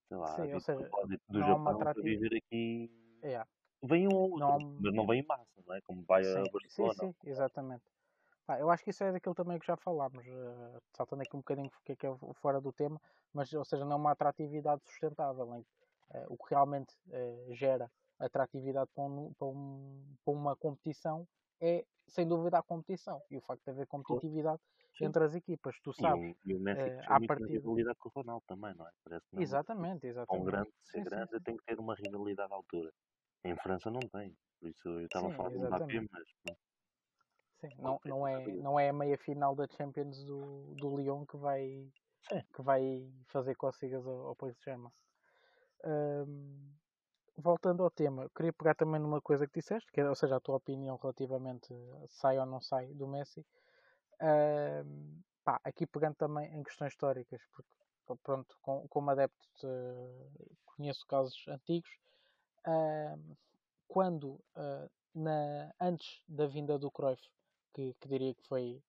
[0.08, 0.90] sei lá, Sim, ou seja,
[1.28, 2.90] do Japão para viver aqui.
[3.24, 3.48] Yeah.
[3.86, 4.78] Vem um ou outro, não...
[4.80, 5.80] mas não vem em massa, não é?
[5.82, 6.94] Como vai sim, a Barcelona.
[6.94, 7.84] Sim, sim, exatamente.
[8.48, 11.40] Ah, eu acho que isso é daquilo também que já falámos, uh, saltando aqui um
[11.40, 13.00] bocadinho que é, que é fora do tema,
[13.32, 15.46] mas, ou seja, não é uma atratividade sustentável.
[15.48, 15.64] Uh,
[16.28, 21.26] o que realmente uh, gera atratividade para, um, para, um, para, uma competição
[21.60, 23.20] é, sem dúvida, a competição.
[23.30, 24.60] E o facto de haver competitividade
[24.96, 25.06] Sim.
[25.06, 26.36] entre as equipas, tu sabes.
[26.44, 27.50] E, e o Messi uh, à partida...
[27.50, 28.90] rivalidade com o Ronaldo também, não é?
[29.02, 30.42] Parece não, exatamente, exatamente.
[30.42, 32.92] Um grande, ser sim, grande, sim, tem que ter uma rivalidade à altura.
[33.46, 36.28] Em França não tem, por isso eu estava a falar do Mbappé, mas...
[37.60, 41.36] Sim, não, não, é, não é a meia final da Champions do, do Lyon que
[41.36, 41.88] vai,
[42.54, 44.92] que vai fazer cócegas ao, ao Saint-Germain.
[45.84, 46.74] Um,
[47.36, 50.40] voltando ao tema, queria pegar também numa coisa que disseste, que é, ou seja, a
[50.40, 51.72] tua opinião relativamente
[52.08, 53.40] sai ou não sai do Messi.
[54.20, 57.70] Uh, pá, aqui pegando também em questões históricas, porque
[58.22, 61.90] pronto, com, como adepto uh, conheço casos antigos.
[62.66, 63.36] Uh,
[63.86, 67.22] quando uh, na, antes da vinda do Cruyff,
[67.72, 68.82] que, que diria que foi,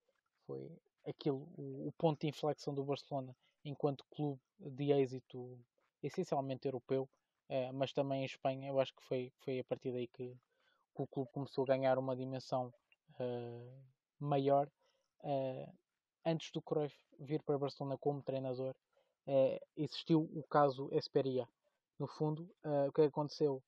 [0.45, 0.69] foi
[1.07, 5.59] aquilo, o, o, ponto de inflexão do Barcelona enquanto clube de êxito
[6.01, 7.07] essencialmente europeu,
[7.49, 10.35] uh, mas também em Espanha, eu acho que foi, foi a partir daí que,
[10.95, 12.73] que o clube começou a ganhar uma dimensão
[13.19, 13.83] uh,
[14.19, 14.67] maior
[15.23, 15.73] uh,
[16.25, 18.75] antes do Cruyff vir para Barcelona como treinador,
[19.27, 21.47] uh, existiu o caso Esperia.
[21.99, 23.63] No fundo, uh, o que aconteceu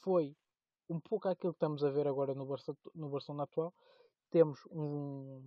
[0.00, 0.34] foi
[0.88, 3.74] um pouco aquilo que estamos a ver agora no, Barça, no Barcelona atual.
[4.30, 5.42] Temos um,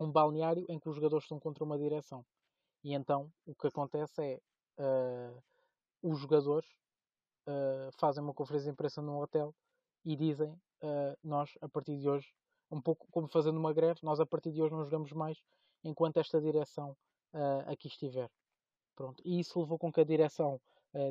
[0.00, 2.24] um balneário em que os jogadores estão contra uma direção.
[2.82, 4.40] E então o que acontece é
[4.78, 5.42] uh,
[6.02, 6.68] os jogadores
[7.48, 9.54] uh, fazem uma conferência de imprensa num hotel
[10.04, 12.28] e dizem uh, nós a partir de hoje
[12.70, 15.42] um pouco como fazendo uma greve, nós a partir de hoje não jogamos mais
[15.82, 16.96] enquanto esta direção
[17.66, 18.30] aqui estiver.
[18.94, 19.20] Pronto.
[19.24, 20.60] E isso levou com que a direção,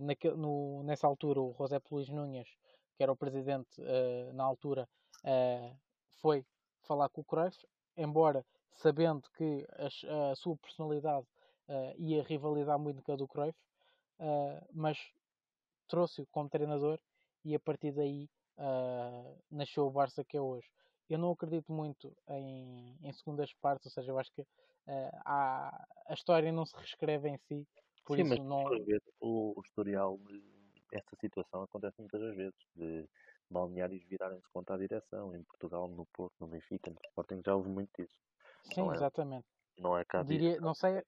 [0.01, 2.47] naque, no, nessa altura, o José Luís Nunes,
[2.95, 4.87] que era o presidente uh, na altura,
[5.23, 5.77] uh,
[6.21, 6.45] foi
[6.81, 7.65] falar com o Cruyff,
[7.97, 11.27] embora sabendo que a, a sua personalidade
[11.97, 13.57] ia rivalizar muito com a do Cruyff,
[14.73, 14.97] mas
[15.87, 16.99] trouxe-o como treinador
[17.45, 18.29] e a partir daí
[19.49, 20.67] nasceu o Barça que é hoje.
[21.09, 25.85] Eu não acredito muito em, em segundas partes, ou seja, eu acho que uh, há,
[26.07, 27.67] a história não se reescreve em si,
[28.05, 28.85] por Sim, isso mas não.
[28.85, 30.19] ver, o, o historial,
[30.91, 33.07] esta situação acontece muitas vezes, de
[33.49, 37.69] balneários virarem-se contra a direção, em Portugal, no Porto, no Benfica, no Sporting, já houve
[37.69, 38.15] muito disso.
[38.63, 39.47] Sim, não é, exatamente.
[39.77, 41.03] Não é cá Diria, não sei,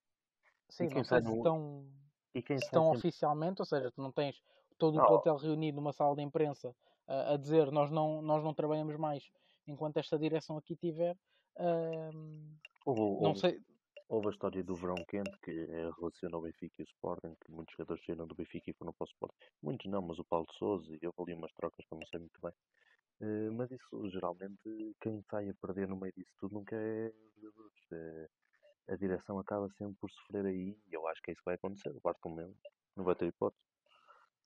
[0.69, 1.37] sim, não sei se no...
[1.37, 1.85] estão,
[2.33, 2.97] se estão sempre...
[2.97, 4.41] oficialmente, ou seja, tu não tens
[4.77, 5.07] todo o oh.
[5.07, 6.69] plantel reunido numa sala de imprensa
[7.07, 9.23] uh, a dizer nós não, nós não trabalhamos mais
[9.67, 11.17] enquanto esta direção aqui tiver.
[11.57, 13.59] Uh, não sei.
[14.07, 17.51] Houve a história do verão quente que é, relaciona o Benfica e o Sporting, que
[17.51, 19.35] muitos jogadores saíram do Benfica e foram para o Sporting.
[19.63, 22.19] Muitos não, mas o Paulo Souza e houve ali umas trocas que eu não sei
[22.19, 22.53] muito bem.
[23.21, 27.35] Uh, mas isso geralmente quem sai a perder no meio disso tudo nunca é os
[27.41, 27.79] jogadores.
[27.91, 28.29] Uh,
[28.87, 31.55] a direção acaba sempre por sofrer aí e eu acho que é isso que vai
[31.55, 31.89] acontecer.
[31.89, 32.55] O Bartomeu
[32.95, 33.63] não vai ter hipótese.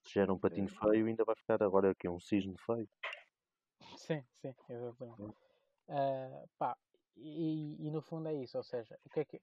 [0.06, 2.88] Se gera um patinho feio, ainda vai ficar agora aqui um cisne feio.
[3.98, 5.22] Sim, sim, exatamente.
[5.90, 6.78] Uh, pá,
[7.16, 9.42] e, e, no fundo é isso, ou seja, o que é que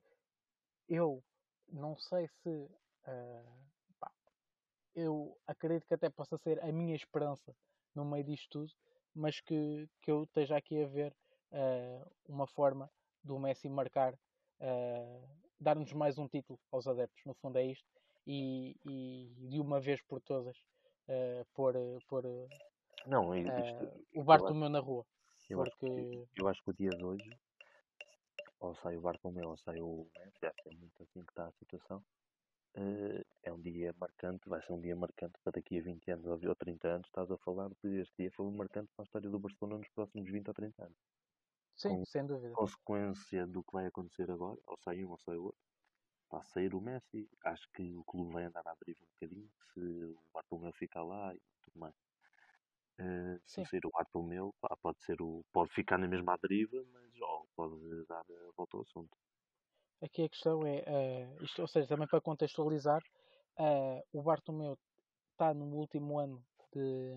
[0.88, 1.22] eu
[1.68, 3.54] não sei se uh,
[3.98, 4.10] pá,
[4.94, 7.54] eu acredito que até possa ser a minha esperança
[7.94, 8.72] no meio disto tudo,
[9.14, 11.14] mas que, que eu esteja aqui a ver
[11.52, 12.90] uh, uma forma
[13.22, 14.16] do Messi marcar,
[15.60, 17.84] dar-nos mais um título aos adeptos, no fundo é isto,
[18.24, 20.56] e, e de uma vez por todas
[21.54, 21.74] pôr,
[22.06, 22.24] pôr
[23.06, 25.06] não, isto, uh, o Bartomeu na rua.
[25.48, 25.68] Eu, porque...
[25.68, 27.30] acho que, eu acho que o dia de hoje,
[28.60, 31.48] ou sai o Bartomeu ou sai o Messi, acho que é muito assim que está
[31.48, 32.04] a situação.
[32.76, 36.26] Uh, é um dia marcante, vai ser um dia marcante para daqui a 20 anos
[36.26, 37.06] ou 30 anos.
[37.08, 40.30] Estás a falar de este dia foi marcante para a história do Barcelona nos próximos
[40.30, 40.98] 20 ou 30 anos.
[41.74, 42.58] Sim, Com sem dúvida.
[42.58, 45.60] Consequência do que vai acontecer agora, ou sai um ou sai outro.
[46.30, 49.80] Para sair o Messi, acho que o clube vai andar à deriva um bocadinho se
[49.80, 51.96] o Bartomeu ficar lá e tudo mais.
[52.98, 57.20] Uh, se sair o Bartomeu, pá, pode, ser o, pode ficar na mesma deriva, mas
[57.20, 59.14] ó, pode dar a volta ao assunto.
[60.02, 63.02] Aqui a questão é, uh, isto, ou seja, também para contextualizar,
[63.58, 64.78] uh, o Bartomeu
[65.32, 67.14] está no último ano de,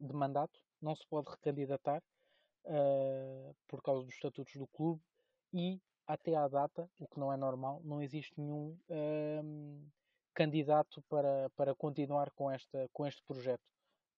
[0.00, 2.02] de mandato, não se pode recandidatar
[3.68, 5.02] por causa dos estatutos do clube
[5.52, 8.74] e até à data, o que não é normal, não existe nenhum
[10.32, 13.62] candidato para, para continuar com, esta, com este projeto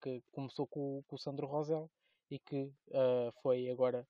[0.00, 1.90] que começou com, com o Sandro Rosel
[2.30, 4.06] e que uh, foi agora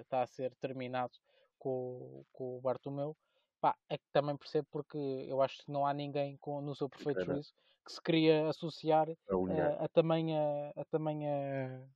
[0.00, 1.12] está uh, a ser terminado
[1.58, 3.16] com, com o Bartomeu.
[3.60, 6.88] Pá, é que também percebo porque eu acho que não há ninguém com, no seu
[6.88, 7.52] perfeito juízo
[7.84, 11.88] que se queria associar uh, a tamanha, a tamanha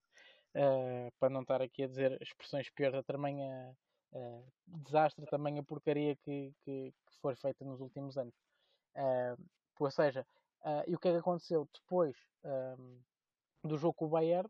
[1.19, 3.77] para não estar aqui a dizer expressões piores, a tamanha
[4.67, 8.35] desastre, a tamanha porcaria que, que, que foi feita nos últimos anos.
[9.79, 10.27] ou seja,
[10.87, 12.17] e o que é que aconteceu depois?
[13.67, 14.49] Do jogo com o Bayern,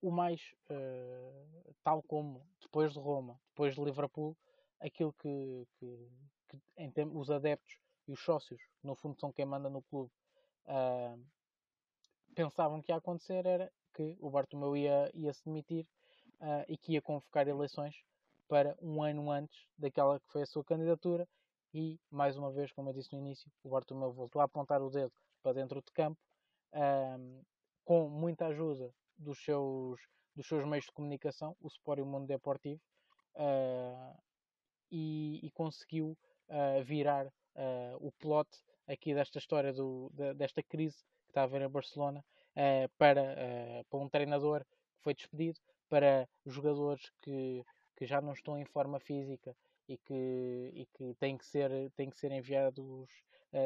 [0.00, 4.36] o mais, uh, tal como depois de Roma, depois de Liverpool,
[4.80, 6.08] aquilo que, que,
[6.48, 10.10] que em os adeptos e os sócios, no fundo são quem manda no clube,
[10.66, 11.18] uh,
[12.34, 15.86] pensavam que ia acontecer era que o Bartomeu ia, ia se demitir
[16.40, 17.94] uh, e que ia convocar eleições
[18.48, 21.26] para um ano antes daquela que foi a sua candidatura
[21.72, 24.90] e, mais uma vez, como eu disse no início, o Bartomeu voltou a apontar o
[24.90, 26.20] dedo para dentro de campo
[27.84, 30.00] com muita ajuda dos seus,
[30.34, 32.80] dos seus meios de comunicação, o Sport e o Mundo Deportivo,
[33.34, 34.18] uh,
[34.90, 36.16] e, e, conseguiu
[36.48, 38.48] uh, virar uh, o plot
[38.86, 42.24] aqui desta história do, de, desta crise que está a haver em Barcelona
[42.96, 47.64] para, para um treinador que foi despedido, para jogadores que,
[47.96, 49.56] que já não estão em forma física
[49.88, 53.08] e que, e que têm que ser, têm que ser enviados,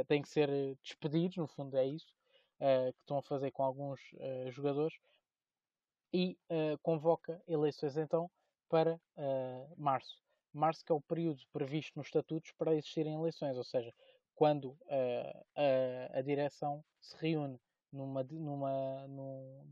[0.07, 0.49] têm que ser
[0.83, 2.15] despedidos, no fundo é isso,
[2.61, 4.95] uh, que estão a fazer com alguns uh, jogadores
[6.13, 8.31] e uh, convoca eleições então
[8.69, 9.01] para
[9.79, 10.23] março.
[10.53, 13.95] Março que é o período previsto nos estatutos para existirem eleições, ou seja,
[14.35, 14.77] quando
[15.57, 17.59] a, a direção se reúne
[17.91, 19.09] numa, numa,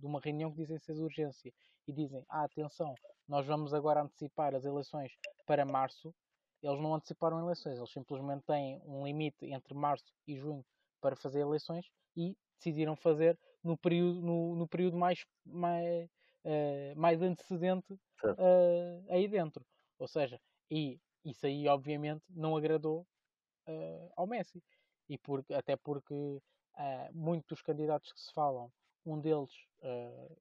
[0.01, 1.53] numa reunião que dizem ser de urgência
[1.87, 2.95] e dizem, ah, atenção,
[3.29, 5.13] nós vamos agora antecipar as eleições
[5.45, 6.15] para março,
[6.63, 10.65] eles não anteciparam eleições, eles simplesmente têm um limite entre março e junho
[11.01, 16.09] para fazer eleições e decidiram fazer no período, no, no período mais, mais,
[16.45, 19.65] uh, mais antecedente uh, aí dentro.
[19.99, 20.41] Ou seja,
[20.71, 23.07] e isso aí obviamente não agradou
[23.69, 24.63] uh, ao Messi.
[25.09, 26.41] e porque, até porque
[27.15, 28.71] muitos dos candidatos que se falam,
[29.05, 29.51] um deles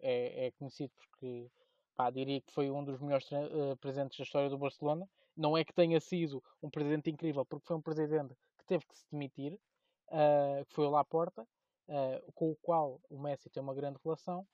[0.02, 1.50] é, é, conhecido porque
[1.96, 3.26] pá, diria que foi um dos melhores
[3.80, 5.08] presidentes da história do Barcelona.
[5.38, 8.98] Não é que tenha sido um presidente incrível, porque foi um presidente que teve que
[8.98, 9.58] se demitir,
[10.68, 11.48] que foi o Laporta,
[12.34, 14.46] com o qual o Messi tem uma grande relação.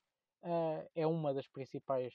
[0.94, 2.12] é uma das principais,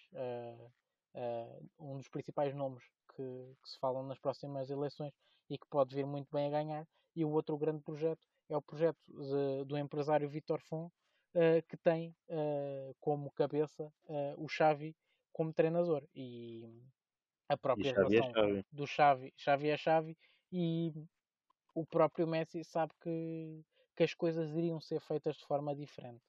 [1.80, 2.84] um dos principais nomes
[3.16, 5.14] que, que se falam nas próximas eleições
[5.50, 6.88] e que pode vir muito bem a ganhar.
[7.16, 11.78] E o outro grande projeto é o projeto de, do empresário Vitor Fon, uh, que
[11.78, 14.96] tem uh, como cabeça uh, o Xavi
[15.34, 16.04] como treinador.
[16.16, 16.64] E
[17.50, 18.66] a própria Xavi é relação é Xavi.
[18.72, 20.18] do Xavi, Xavi é Xavi,
[20.52, 20.94] e
[21.74, 23.64] o próprio Messi sabe que,
[23.98, 26.24] que as coisas iriam ser feitas de forma diferente.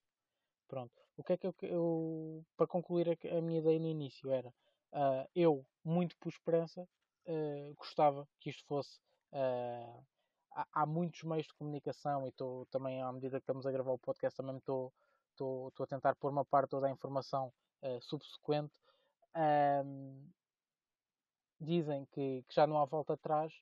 [0.66, 0.92] Pronto.
[1.16, 4.48] O que é que eu, eu para concluir a, a minha ideia no início era
[4.48, 6.88] uh, eu, muito por esperança,
[7.26, 8.98] uh, gostava que isto fosse
[9.33, 10.04] uh,
[10.52, 13.92] há, há, muitos meios de comunicação e estou também, à medida que estamos a gravar
[13.92, 14.92] o podcast, também estou
[15.78, 17.52] a tentar pôr uma parte toda a informação
[18.00, 18.74] subsequente.
[21.61, 23.52] Dizem que, que, já não há volta atrás,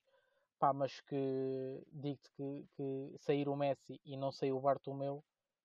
[0.59, 5.23] pá, mas que digo-te que, que, sair o Messi e não sair o Bartomeu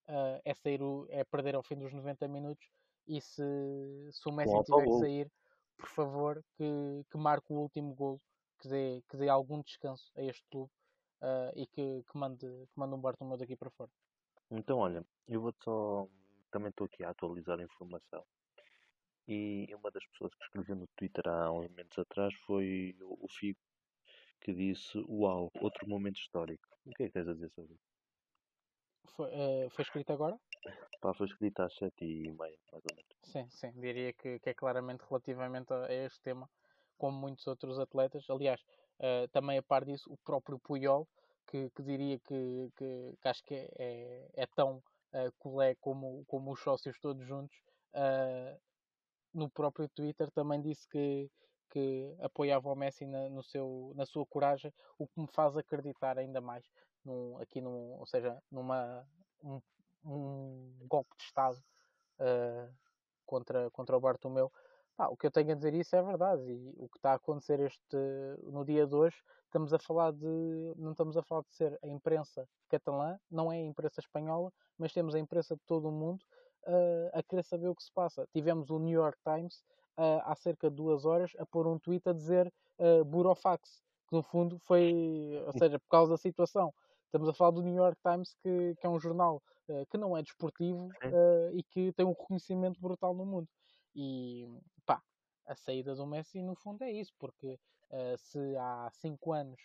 [0.08, 2.66] uh, é, sair o, é perder ao fim dos 90 minutos.
[3.06, 3.42] E se,
[4.12, 5.32] se o Messi tiver que sair,
[5.76, 8.20] por favor, que, que marque o último golo,
[8.60, 10.70] que dê, que dê algum descanso a este clube
[11.20, 13.90] uh, e que, que, mande, que mande um Bartomeu daqui para fora.
[14.50, 16.06] Então, olha, eu vou só.
[16.50, 18.22] Também estou aqui a atualizar a informação.
[19.26, 23.58] E uma das pessoas que escreveu no Twitter há uns momentos atrás foi o Figo,
[24.42, 26.66] que disse: Uau, outro momento histórico.
[26.84, 27.92] O que é que tens a dizer sobre isso?
[29.16, 30.38] Foi, uh, foi escrito agora?
[31.00, 33.04] Pá, foi escrito às 7h30, mais ou menos.
[33.22, 36.48] Sim, sim, diria que, que é claramente relativamente a, a este tema,
[36.96, 38.28] como muitos outros atletas.
[38.30, 38.60] Aliás,
[39.00, 41.08] uh, também a par disso, o próprio Puyol,
[41.46, 46.24] que, que diria que, que, que, acho que é, é, é tão uh, colé como,
[46.26, 47.56] como os sócios todos juntos,
[49.34, 51.30] no próprio Twitter também disse que,
[51.72, 56.18] que apoiava o Messi na, no seu, na sua coragem, o que me faz acreditar
[56.18, 56.62] ainda mais
[57.02, 59.08] num, aqui num, ou seja, numa
[59.42, 59.58] um,
[60.04, 61.56] um golpe de Estado
[62.20, 62.70] uh,
[63.24, 64.52] contra, contra o Bartomeu.
[64.94, 67.14] Pá, o que eu tenho a dizer isso é verdade e o que está a
[67.14, 67.96] acontecer este
[68.42, 71.88] no dia de hoje estamos a falar de não estamos a falar de ser a
[71.88, 76.22] imprensa catalã não é a imprensa espanhola mas temos a imprensa de todo o mundo
[76.66, 79.64] uh, a querer saber o que se passa tivemos o New York Times
[79.96, 84.22] há cerca de duas horas a pôr um tweet a dizer uh, burofax que no
[84.22, 86.72] fundo foi ou seja por causa da situação.
[87.06, 90.16] Estamos a falar do New York Times, que, que é um jornal uh, que não
[90.16, 93.48] é desportivo uh, e que tem um reconhecimento brutal no mundo.
[93.94, 94.48] E
[94.86, 95.02] pá,
[95.46, 97.58] a saída do Messi no fundo é isso, porque
[97.90, 99.60] uh, se há 5 anos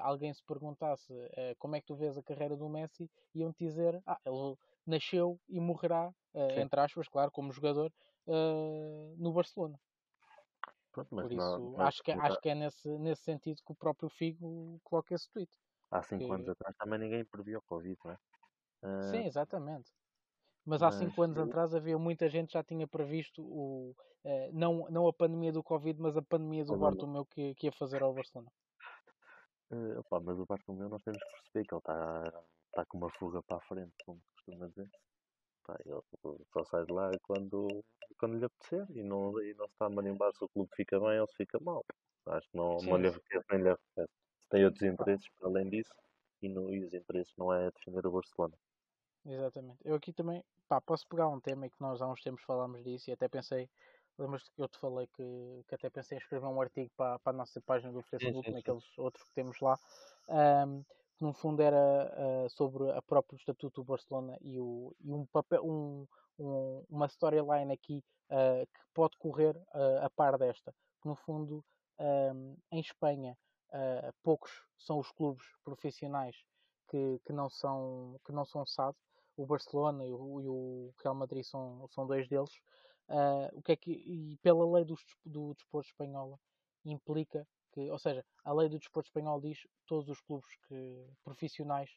[0.00, 1.14] alguém se perguntasse
[1.56, 5.60] como é que tu vês a carreira do Messi, iam-te dizer, ah, ele nasceu e
[5.60, 6.12] morrerá,
[6.56, 7.92] entre aspas, claro, como jogador,
[9.16, 9.78] no Barcelona.
[10.92, 13.72] Pronto, Por isso, não, não, acho, que, não, acho que é nesse, nesse sentido que
[13.72, 15.50] o próprio Figo coloca esse tweet.
[15.90, 18.18] Há 5 anos atrás também ninguém previa o Covid, não é?
[18.82, 19.90] Uh, Sim, exatamente.
[20.64, 21.44] Mas há 5 anos eu...
[21.44, 25.62] atrás havia muita gente que já tinha previsto o, uh, não, não a pandemia do
[25.62, 28.50] Covid, mas a pandemia do Bartomeu que, que ia fazer ao Barcelona.
[29.70, 33.10] Uh, opa, mas o Bartomeu nós temos que perceber que ele está tá com uma
[33.10, 34.90] fuga para a frente, como costuma dizer.
[35.68, 36.00] Pá, ele
[36.50, 37.84] só sai de lá quando,
[38.18, 40.98] quando lhe apetecer e não, e não se está a marimbar se o clube fica
[40.98, 41.84] bem ou se fica mal.
[42.24, 43.76] Acho que não, não lhe arrepende nem lhe
[44.48, 45.92] tem outros interesses para além disso
[46.40, 48.54] e, no, e os interesses não é defender o Barcelona.
[49.26, 49.78] Exatamente.
[49.84, 53.10] Eu aqui também pá, posso pegar um tema que nós há uns tempos falámos disso
[53.10, 53.68] e até pensei,
[54.18, 57.32] lembras-te que eu te falei que, que até pensei em escrever um artigo para, para
[57.34, 59.78] a nossa página do Facebook, sim, sim, naqueles outros que temos lá,
[60.66, 60.82] um,
[61.18, 65.26] que no fundo era uh, sobre a próprio estatuto do Barcelona e, o, e um
[65.26, 66.06] papel, um,
[66.38, 70.72] um, uma storyline aqui uh, que pode correr uh, a par desta.
[71.02, 71.64] Que no fundo,
[72.70, 73.36] em Espanha,
[74.22, 76.36] poucos são os clubes profissionais
[76.88, 78.96] que, que, não são que não são SAD.
[79.36, 82.50] O Barcelona e o, e o Real Madrid são, são dois deles.
[83.52, 86.38] O que é que e pela lei do, do desporto espanhola
[86.84, 87.46] implica
[87.78, 91.90] que, ou seja, a lei do desporto espanhol diz que todos os clubes que, profissionais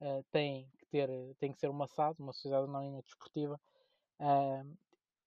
[0.00, 1.08] uh, têm que ter
[1.38, 3.60] têm que ser uma SAD, uma sociedade anónima desportiva,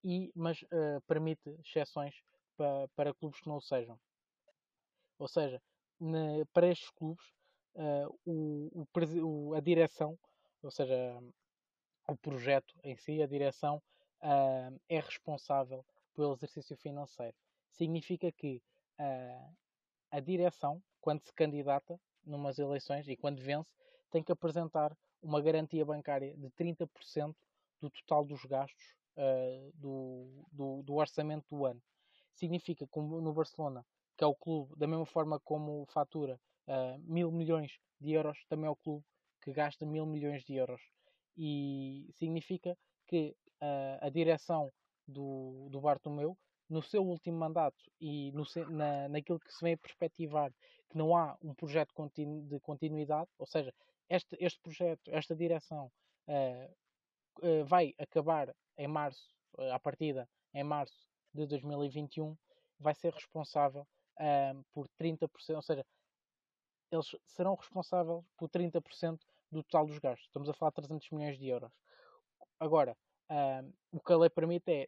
[0.03, 0.64] e mas
[1.08, 2.16] permite exceções
[2.56, 3.99] para, para clubes que não o sejam.
[5.18, 5.62] Ou seja,
[6.53, 7.26] para estes clubes
[7.76, 8.88] uh, o,
[9.24, 10.18] o, a direção,
[10.62, 10.95] ou seja,
[12.08, 13.82] o projeto em si, a direção,
[14.22, 17.36] uh, é responsável pelo exercício financeiro.
[17.72, 18.62] Significa que
[18.99, 19.56] uh,
[20.12, 23.70] a direção, quando se candidata numas eleições e quando vence,
[24.10, 27.36] tem que apresentar uma garantia bancária de 30%
[27.82, 31.82] do total dos gastos uh, do, do, do, orçamento do ano.
[32.34, 33.86] Significa que no Barcelona,
[34.18, 38.68] que é o clube, da mesma forma como fatura uh, mil milhões de euros, também
[38.68, 39.03] é o clube
[39.41, 40.82] que gasta mil milhões de euros.
[41.38, 42.78] E significa
[43.08, 44.72] que uh, a direção
[45.08, 46.38] do, do Bartomeu,
[46.70, 50.51] no seu último mandato e no, na, naquilo que se vem a perspectivar,
[50.89, 53.74] que não há um projeto continu, de continuidade, ou seja,
[54.09, 55.91] este, este projeto, esta direção
[56.28, 62.36] uh, uh, vai acabar em março, uh, à partida em março de 2021,
[62.80, 63.88] vai ser responsável
[64.72, 65.86] por 30%, ou seja,
[66.89, 69.20] eles serão responsáveis por 30%
[69.51, 70.28] do total dos gastos.
[70.28, 71.72] Estamos a falar de 300 milhões de euros.
[72.57, 72.95] Agora,
[73.91, 74.88] o que a lei permite é,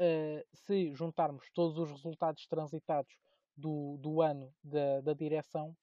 [0.00, 3.16] uh, se juntarmos todos os resultados transitados
[3.56, 5.76] do, do ano da, da direção,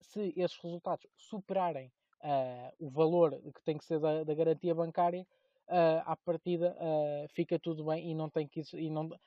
[0.00, 1.92] se esses resultados superarem
[2.22, 5.26] uh, o valor que tem que ser da, da garantia bancária,
[5.68, 9.18] uh, à partida uh, fica tudo bem e não tem que e não, uh,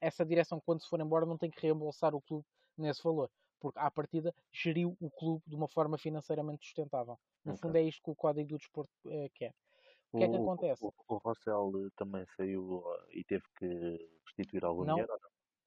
[0.00, 2.44] essa direção quando se for embora não tem que reembolsar o clube
[2.76, 7.62] nesse valor porque à partida geriu o clube de uma forma financeiramente sustentável no okay.
[7.62, 8.92] fundo é isto que o Código do Desporto
[9.34, 9.54] quer
[10.12, 10.84] o que é que acontece?
[10.84, 15.12] O, o, Rossell também saiu e teve que restituir algum não, dinheiro?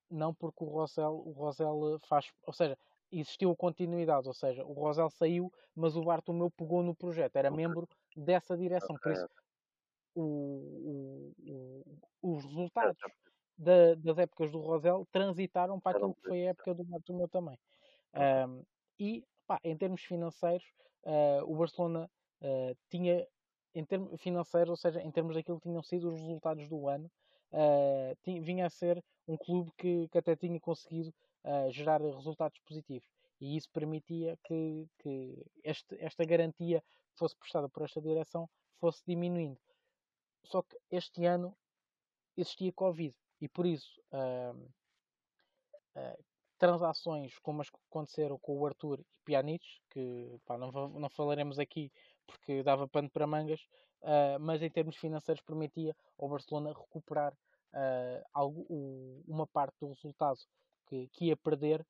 [0.10, 0.20] Não?
[0.20, 2.78] não, porque o Rossell, o Rossell faz, ou seja,
[3.12, 7.88] existiu continuidade, ou seja, o Rosel saiu, mas o Bartomeu pegou no projeto, era membro
[8.16, 9.28] dessa direção, por isso
[10.16, 11.84] o, o,
[12.22, 12.98] o, os resultados
[13.58, 17.58] da, das épocas do Rosel transitaram para aquilo que foi a época do Bartomeu também.
[18.14, 18.64] Um,
[19.00, 20.66] e, pá, em termos financeiros,
[21.04, 22.10] uh, o Barcelona
[22.42, 23.26] uh, tinha,
[23.74, 27.10] em termos financeiros, ou seja, em termos daquilo que tinham sido os resultados do ano,
[27.52, 31.14] uh, tinha, vinha a ser um clube que, que até tinha conseguido
[31.72, 33.08] gerar resultados positivos.
[33.40, 38.50] E isso permitia que, que este, esta garantia que fosse prestada por esta direção
[38.80, 39.58] fosse diminuindo.
[40.44, 41.56] Só que este ano
[42.36, 44.58] existia Covid e por isso uh,
[45.96, 46.24] uh,
[46.58, 51.60] transações como as que aconteceram com o Arthur e Pjanic, que pá, não, não falaremos
[51.60, 51.92] aqui
[52.30, 53.62] porque dava pano para mangas,
[54.02, 57.34] uh, mas em termos financeiros permitia ao Barcelona recuperar
[58.34, 60.40] algo, o, uma parte do resultado
[60.88, 61.86] que, que ia perder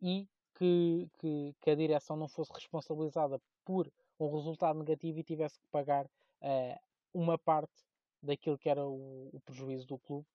[0.00, 5.60] e que, que, que, a direção não fosse responsabilizada por um resultado negativo e tivesse
[5.60, 6.78] que pagar uh,
[7.14, 7.84] uma parte
[8.22, 10.26] daquilo que era o, o, prejuízo do clube,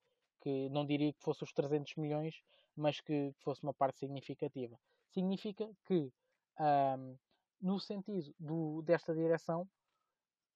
[0.41, 2.41] que não diria que fosse os 300 milhões,
[2.75, 4.79] mas que fosse uma parte significativa.
[5.09, 6.11] Significa que,
[6.59, 7.17] um,
[7.63, 9.65] no sentido do, desta direção,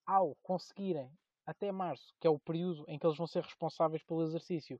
[0.05, 1.09] ao conseguirem
[1.45, 4.79] até março, que é o período em que eles vão ser responsáveis pelo exercício,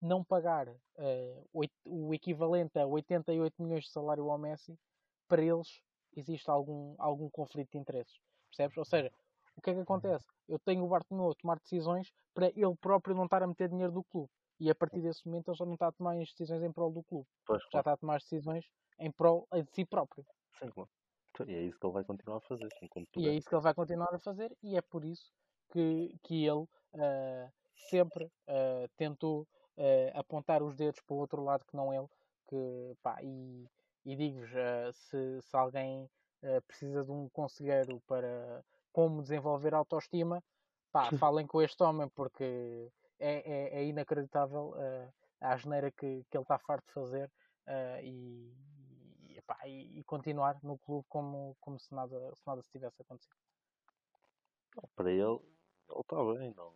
[0.00, 4.78] não pagar uh, o equivalente a 88 milhões de salário ao Messi,
[5.26, 5.82] para eles
[6.16, 8.20] existe algum, algum conflito de interesses.
[8.48, 8.76] Percebes?
[8.76, 9.12] Ou seja,
[9.56, 10.26] o que é que acontece?
[10.48, 13.92] Eu tenho o Bartomeu a tomar decisões para ele próprio não estar a meter dinheiro
[13.92, 14.30] do clube.
[14.60, 16.92] E a partir desse momento ele já não está a tomar as decisões em prol
[16.92, 17.26] do clube.
[17.44, 18.64] Pois, já está a tomar as decisões
[19.00, 20.24] em prol de si próprio.
[20.58, 20.88] Sim, claro.
[21.46, 22.68] E é isso que ele vai continuar a fazer.
[23.16, 25.32] E é isso que ele vai continuar a fazer e é por isso
[25.72, 27.52] que, que ele uh,
[27.90, 29.42] sempre uh, tentou
[29.76, 32.08] uh, apontar os dedos para o outro lado que não ele.
[32.48, 33.66] Que, pá, e,
[34.04, 34.50] e digo-vos,
[34.92, 36.08] se, se alguém
[36.66, 38.62] precisa de um conselheiro para
[38.92, 40.44] como desenvolver autoestima,
[40.92, 44.74] pá, falem com este homem porque é, é, é inacreditável
[45.40, 47.32] a asneira que, que ele está farto de fazer
[48.02, 48.52] e,
[49.44, 53.00] e, pá, e, e, continuar no clube como, como se, nada, se nada se tivesse
[53.02, 53.36] acontecido.
[54.96, 56.74] Para ele, ele está bem, não,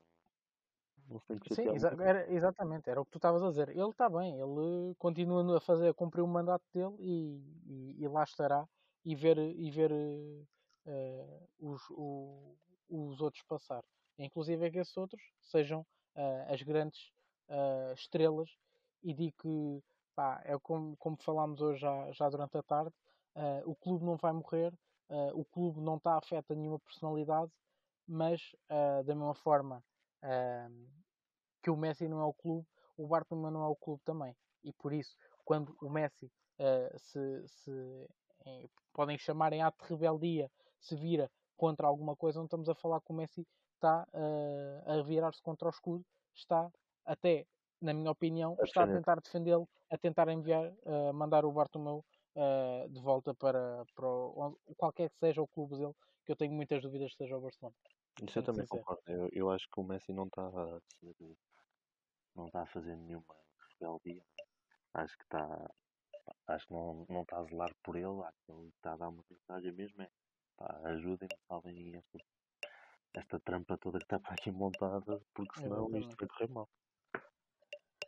[1.08, 3.70] não tem que Sim, exa era, exatamente, era o que tu estavas a dizer.
[3.70, 8.22] Ele está bem, ele continua a fazer, a cumprir o mandato dele e, e, lá
[8.22, 8.68] estará
[9.04, 12.56] e ver, e ver uh, os, o,
[12.88, 13.82] os outros passar.
[14.18, 17.12] Inclusive é que esses outros sejam uh, as grandes
[17.48, 18.50] uh, estrelas
[19.02, 19.82] e digo que
[20.18, 22.92] pá, é como, como falámos hoje já, já durante a tarde,
[23.64, 24.74] o clube não vai morrer,
[25.32, 27.52] o clube não está afeto a nenhuma personalidade,
[28.04, 28.40] mas
[29.06, 29.80] da mesma forma
[31.62, 32.66] que o Messi não é o clube,
[32.96, 34.36] o Barcelona não é o clube também.
[34.64, 36.28] E por isso, quando o Messi
[36.96, 38.08] se, se
[38.92, 40.50] podem chamar em ato de rebeldia
[40.80, 45.02] se vira contra alguma coisa, não estamos a falar que o Messi está uh, a
[45.02, 46.04] virar-se contra o escudo,
[46.34, 46.68] está
[47.04, 47.46] até,
[47.80, 52.04] na minha opinião, está a tentar defendê-lo, a tentar enviar, uh, mandar o Bartomeu
[52.34, 56.52] uh, de volta para, para o, qualquer que seja o clube dele, que eu tenho
[56.52, 57.76] muitas dúvidas que seja o Barcelona.
[58.22, 59.02] Isso eu também concordo.
[59.06, 61.36] Eu, eu acho que o Messi não está a ser,
[62.34, 63.36] não está a fazer nenhuma
[63.80, 64.24] rebeldia.
[64.94, 65.70] Acho que está
[66.46, 69.08] acho que não, não está a zelar por ele, acho que ele está a dar
[69.08, 70.10] uma mensagem mesmo, é
[70.56, 72.18] pá, ajudem-me, salvem esta,
[73.14, 76.16] esta trampa toda que está para aqui montada, porque senão isto Exatamente.
[76.18, 76.68] vai correr mal.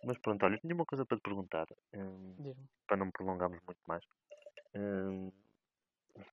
[0.05, 2.55] Mas pronto, olha, tinha uma coisa para te perguntar, hum,
[2.87, 4.05] para não prolongarmos muito mais.
[4.75, 5.31] Hum,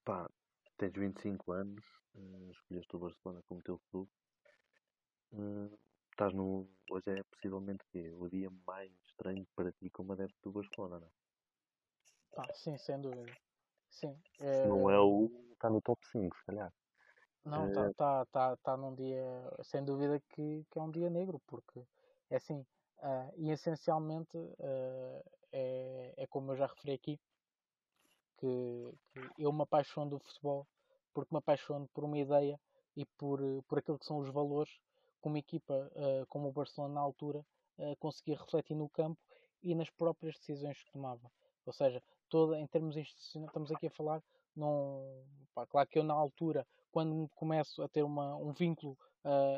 [0.06, 0.30] pá,
[0.78, 1.84] tens 25 anos,
[2.16, 4.12] hum, escolheste o Barcelona como teu clube.
[5.34, 5.70] Hum,
[6.12, 6.68] estás no.
[6.90, 8.12] Hoje é possivelmente o quê?
[8.14, 11.12] o dia mais estranho para ti como adepto do Barcelona, não é?
[12.36, 13.36] Pá, sim, sem dúvida.
[13.90, 14.16] Sim.
[14.62, 15.30] Se não é eh, o.
[15.54, 16.72] está no top 5, se calhar.
[17.44, 21.10] Não, Eh, está tá, tá, tá num dia, sem dúvida que, que é um dia
[21.10, 21.82] negro, porque
[22.30, 22.66] é assim,
[23.00, 27.20] ah, e essencialmente ah, é, é como eu já referi aqui,
[28.38, 30.68] que, que eu me apaixono do futebol
[31.14, 32.60] porque me apaixono por uma ideia
[32.96, 34.72] e por, por aquilo que são os valores
[35.22, 37.46] que uma equipa ah, como o Barcelona na altura
[38.00, 39.22] conseguia refletir no campo
[39.62, 41.32] e nas próprias decisões que tomava.
[41.64, 44.24] Ou seja, toda, em termos institucionais, estamos aqui a falar,
[44.56, 45.24] não,
[45.54, 48.98] pá, claro que eu na altura, quando começo a ter uma, um vínculo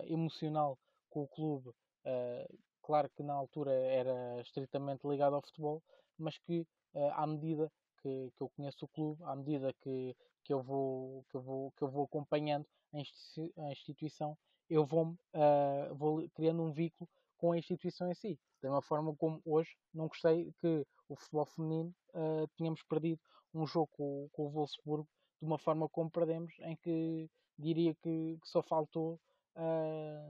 [0.06, 0.78] emocional
[1.10, 1.72] com o clube,
[2.06, 2.46] ah,
[2.90, 5.84] claro que na altura era estritamente ligado ao futebol,
[6.18, 6.66] mas que
[6.96, 7.72] ah, à medida
[8.02, 11.72] que, que eu conheço o clube, à medida que, que, eu, vou, que, eu, vou,
[11.74, 14.36] que eu vou acompanhando a, institui- a instituição,
[14.68, 18.40] eu vou, ah, vou criando um vínculo com a instituição em si.
[18.60, 23.22] Da mesma forma como hoje não gostei que o futebol feminino ah, tínhamos perdido
[23.54, 25.08] um jogo com, com o Wolfsburgo
[25.40, 29.20] de uma forma como perdemos, em que diria que, que só faltou
[29.54, 30.29] pá,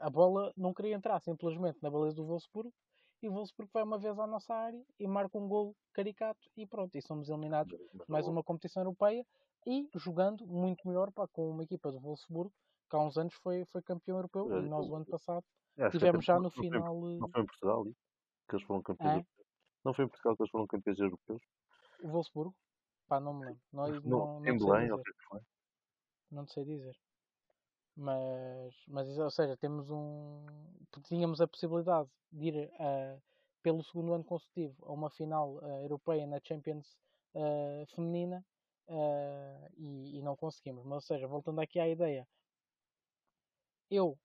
[0.00, 2.72] a bola não queria entrar simplesmente na baliza do Wolfsburgo
[3.22, 6.66] e o Wolfsburgo vai uma vez à nossa área e marca um gol caricato e
[6.66, 9.26] pronto, e somos eliminados de mais uma competição europeia
[9.66, 12.52] e jogando muito melhor pá, com uma equipa do Wolfsburgo
[12.90, 15.44] que há uns anos foi, foi campeão europeu Olha, e nós o- ano passado
[15.78, 17.84] acho que tivemos já no não foi final Não eh, foi em Portugal?
[18.48, 19.16] Que eles foram campeões Hã?
[19.16, 19.48] europeus?
[19.84, 21.42] Não foi em Portugal que eles foram campeões europeus?
[22.04, 22.56] o Wolfsburgo
[23.08, 25.02] pá, não me lembro não, não, Não, não, em Belém, ou é
[26.30, 26.96] não sei dizer
[27.98, 30.46] mas, mas ou seja, temos um
[31.02, 33.18] tínhamos a possibilidade de ir a,
[33.62, 36.96] pelo segundo ano consecutivo a uma final eh, europeia na Champions
[37.34, 38.44] eh, feminina
[38.88, 40.84] eh, e, e não conseguimos.
[40.84, 42.26] Mas, ou seja, voltando aqui à ideia,
[43.90, 44.16] eu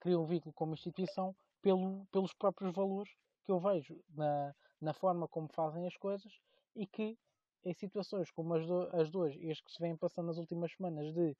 [0.00, 3.12] crio um vínculo como instituição pelo, pelos próprios valores
[3.44, 6.32] que eu vejo na, na forma como fazem as coisas
[6.74, 7.16] e que
[7.64, 10.72] em situações como as, do, as duas e as que se vêm passando nas últimas
[10.72, 11.36] semanas de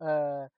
[0.00, 0.50] ah,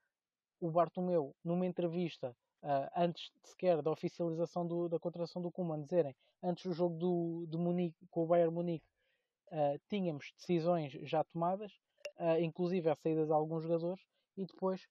[0.61, 6.15] o Bartomeu, numa entrevista ah, antes sequer da oficialização do- da contratação do Koeman, dizerem
[6.43, 8.87] antes do jogo do, do Munique com o Bayern Munique
[9.51, 11.73] ah, tínhamos decisões já tomadas,
[12.41, 14.03] inclusive a saída de alguns jogadores,
[14.37, 14.87] e depois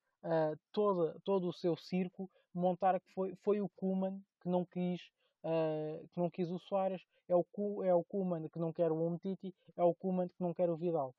[0.71, 5.01] toda, todo o seu circo montar que foi, foi o Koeman que não quis
[5.43, 7.45] ah, que não quis o Soares, é o,
[7.83, 10.75] é o Koeman que não quer o Umtiti, é o Koeman que não quer o
[10.77, 11.13] Vidal.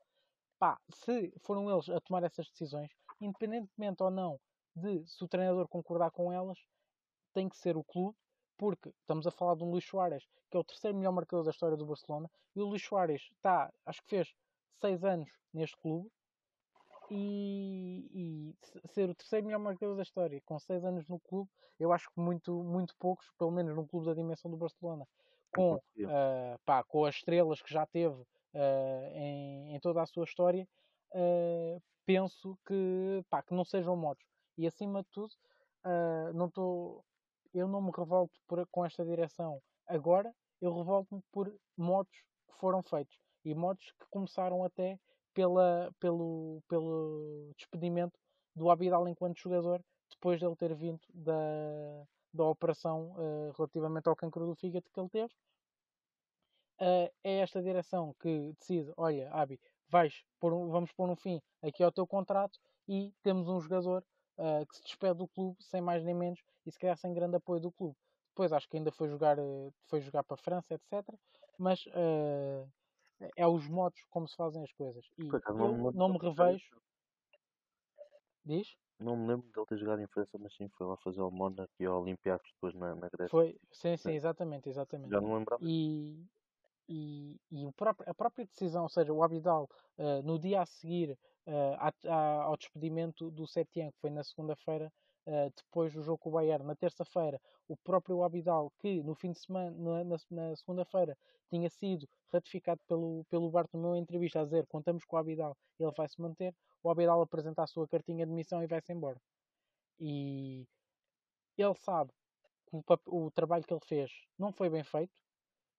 [0.59, 2.91] Pá, se foram eles a tomar essas decisões,
[3.21, 4.41] independentemente ou não
[4.75, 6.59] de se o treinador concordar com elas,
[7.35, 8.17] tem que ser o clube,
[8.59, 11.51] porque estamos a falar de um Luís Soares, que é o terceiro melhor marcador da
[11.51, 14.35] história do Barcelona, e o Luís Soares está, acho que fez
[14.81, 16.11] seis anos neste clube,
[17.11, 21.51] e, e se- ser o terceiro melhor marcador da história com seis anos no clube,
[21.79, 25.07] eu acho que muito, muito poucos, pelo menos num clube da dimensão do Barcelona,
[25.51, 28.23] com, ah, pá, com as estrelas que já teve
[28.55, 30.69] ah, em, em toda a sua história,
[31.15, 34.25] ah, penso que, pá, que não sejam modos.
[34.57, 35.35] E acima de tudo,
[35.85, 37.05] ah, não estou
[37.55, 42.13] eu não me revolto por- com esta direção agora, eu revolto-me por modos
[42.49, 44.99] que foram feitos e modos que começaram até
[45.33, 48.19] pela, pelo, pelo despedimento
[48.55, 54.47] do Abidal enquanto jogador, depois dele ter vindo da, da operação eh, relativamente ao cancro
[54.47, 55.33] do fígado que ele teve.
[56.81, 61.41] Eh, é esta direção que decide: olha, Abi, vais pôr um- vamos pôr um fim
[61.63, 64.05] aqui ao teu contrato e temos um jogador
[64.39, 67.37] eh, que se despede do clube sem mais nem menos e se calhar sem grande
[67.37, 67.97] apoio do clube.
[68.31, 71.19] Depois acho que ainda foi jogar, eh, foi jogar para a França, etc.
[71.59, 72.67] Mas eh,
[73.37, 75.07] é os modos como se fazem as coisas.
[75.19, 76.71] E não me não me revejo.
[78.45, 78.77] Diz?
[79.01, 81.73] Não me lembro dele ter jogado em França, mas sim, foi lá fazer o Mónaco
[81.81, 83.31] e ao Olympiacos depois na, na Grécia.
[83.31, 84.17] Foi, sim, sim, Sim.
[84.17, 85.13] exatamente, exatamente.
[85.13, 85.61] Já não lembrava.
[85.61, 86.25] E,
[86.89, 89.69] e, e próprio- a própria decisão, ou seja, o Abidal,
[89.99, 91.19] eh, no dia a seguir
[91.79, 94.93] à- ao despedimento do Setien, que foi na segunda-feira,
[95.27, 99.33] eh, depois do jogo com o Bayern, na terça-feira, o próprio Abidal, que no fim
[99.33, 101.17] de semana, na, na- segunda-feira,
[101.51, 105.93] tinha sido ratificado pelo, pelo Bartomeu em entrevista a dizer contamos com o Abidal, ele
[105.97, 109.21] vai se manter, o Abidal apresenta a sua cartinha de missão e vai-se embora.
[110.01, 110.67] E
[111.57, 112.13] ele sabe
[112.67, 115.21] que o, o trabalho que ele fez não foi bem feito.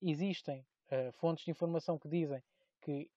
[0.02, 2.42] Existem eh, fontes de informação que dizem
[2.82, 3.10] que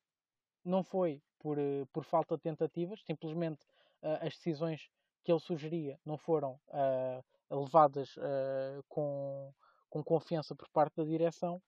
[0.64, 3.64] não foi por, uh, por falta de tentativas, simplesmente
[4.02, 4.88] uh, as decisões
[5.24, 6.58] que ele sugeria não foram
[7.48, 8.16] levadas
[8.88, 9.52] com,
[9.88, 11.62] com confiança por parte da direção.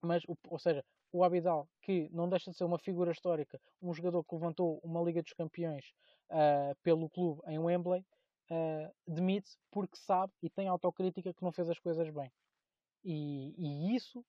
[0.00, 4.24] mas, ou seja, o Abidal, que não deixa de ser uma figura histórica, um jogador
[4.24, 5.92] que levantou uma Liga dos Campeões
[6.30, 8.04] uh, pelo clube em Wembley,
[8.50, 12.32] uh, demite porque sabe e tem autocrítica que não fez as coisas bem.
[13.04, 14.24] E, e isso,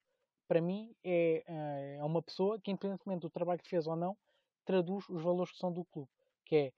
[0.47, 4.17] para mim, é, uh, é uma pessoa que, independentemente do trabalho que fez ou não,
[4.65, 6.09] traduz os valores que são do clube,
[6.45, 6.73] que é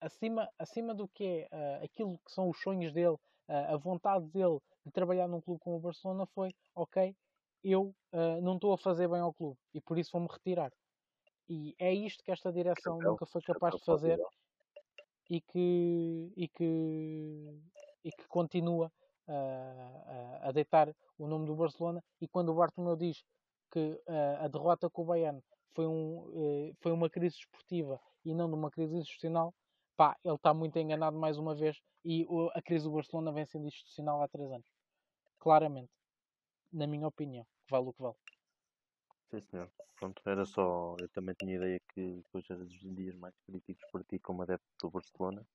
[0.00, 3.16] acima, acima do que é aquilo que são os sonhos dele,
[3.48, 7.14] a vontade dele de trabalhar num clube como o Barcelona foi, ok,
[7.62, 10.72] eu uh, não estou a fazer bem ao clube e por isso vou-me retirar.
[11.48, 14.18] E é isto que esta direção nunca foi capaz de fazer
[15.30, 17.60] e que, e que,
[18.04, 18.92] e que continua
[19.28, 22.02] uh, a deitar o nome do Barcelona.
[22.20, 23.24] E quando o Bartomeu diz
[23.70, 25.42] que uh, a derrota com o Bayern
[25.74, 29.54] foi, um, foi uma crise esportiva e não de uma crise institucional,
[29.96, 31.80] pá, ele está muito enganado mais uma vez.
[32.04, 34.66] E a crise do Barcelona vem sendo institucional há três anos.
[35.38, 35.90] Claramente
[36.72, 38.16] na minha opinião, vale o que vale.
[39.30, 39.70] Sim, senhor.
[39.96, 40.96] Pronto, era só.
[41.00, 44.66] Eu também tinha ideia que depois era dos dias mais críticos para ti como adepto
[44.80, 45.46] do Barcelona.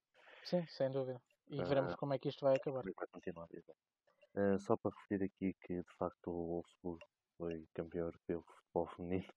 [0.43, 1.21] Sim, sem dúvida.
[1.53, 2.83] E veremos como é que isto vai acabar.
[2.83, 7.05] Vai continuar, uh, Só para referir aqui que de facto o Wolfsburg
[7.37, 9.33] foi campeão europeu de futebol feminino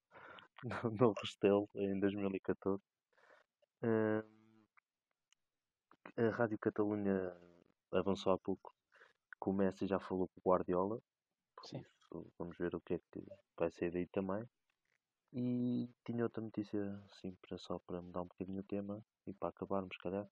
[1.01, 2.83] no Restelo em 2014.
[3.83, 4.37] Uh,
[6.17, 7.37] a Rádio Catalunha
[7.93, 8.75] avançou há pouco
[9.43, 11.03] que o Messi já falou com o Guardiola
[11.65, 11.79] Sim.
[11.79, 13.25] Isso, vamos ver o que é que
[13.57, 14.49] vai sair daí também.
[15.33, 19.49] E tinha outra notícia, sim, para, só para mudar um bocadinho o tema e para
[19.49, 20.27] acabarmos, calhar,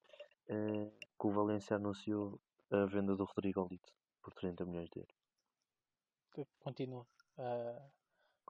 [0.48, 2.40] é, que o Valência anunciou
[2.70, 3.92] a venda do Rodrigo Olito
[4.22, 6.48] por 30 milhões de euros.
[6.58, 7.06] Continua
[7.38, 7.92] uh,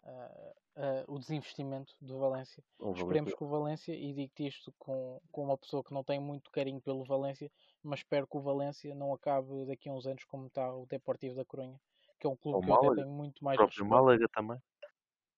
[0.02, 2.64] uh, uh, o desinvestimento do Valência.
[2.94, 6.50] Esperemos que o Valência, e digo-te isto com, com uma pessoa que não tem muito
[6.50, 7.50] carinho pelo Valência,
[7.82, 11.34] mas espero que o Valência não acabe daqui a uns anos como está o Deportivo
[11.34, 11.78] da Coruña
[12.24, 13.56] que é um clube o que Málaga, eu tenho muito mais.
[13.56, 14.58] O próprio Málaga também.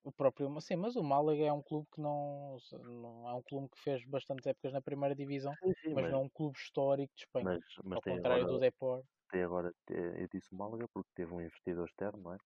[0.06, 3.68] O próprio, sim, mas o Málaga é um clube que não, não é um clube
[3.70, 6.56] que fez bastantes épocas na primeira divisão, sim, sim, mas, mas, não é um clube
[6.58, 7.46] histórico de Espanha.
[7.46, 9.02] Mas, mas ao contrário agora, do Depor.
[9.30, 12.38] Tem agora, eu disse o Málaga porque teve um investidor externo, não é?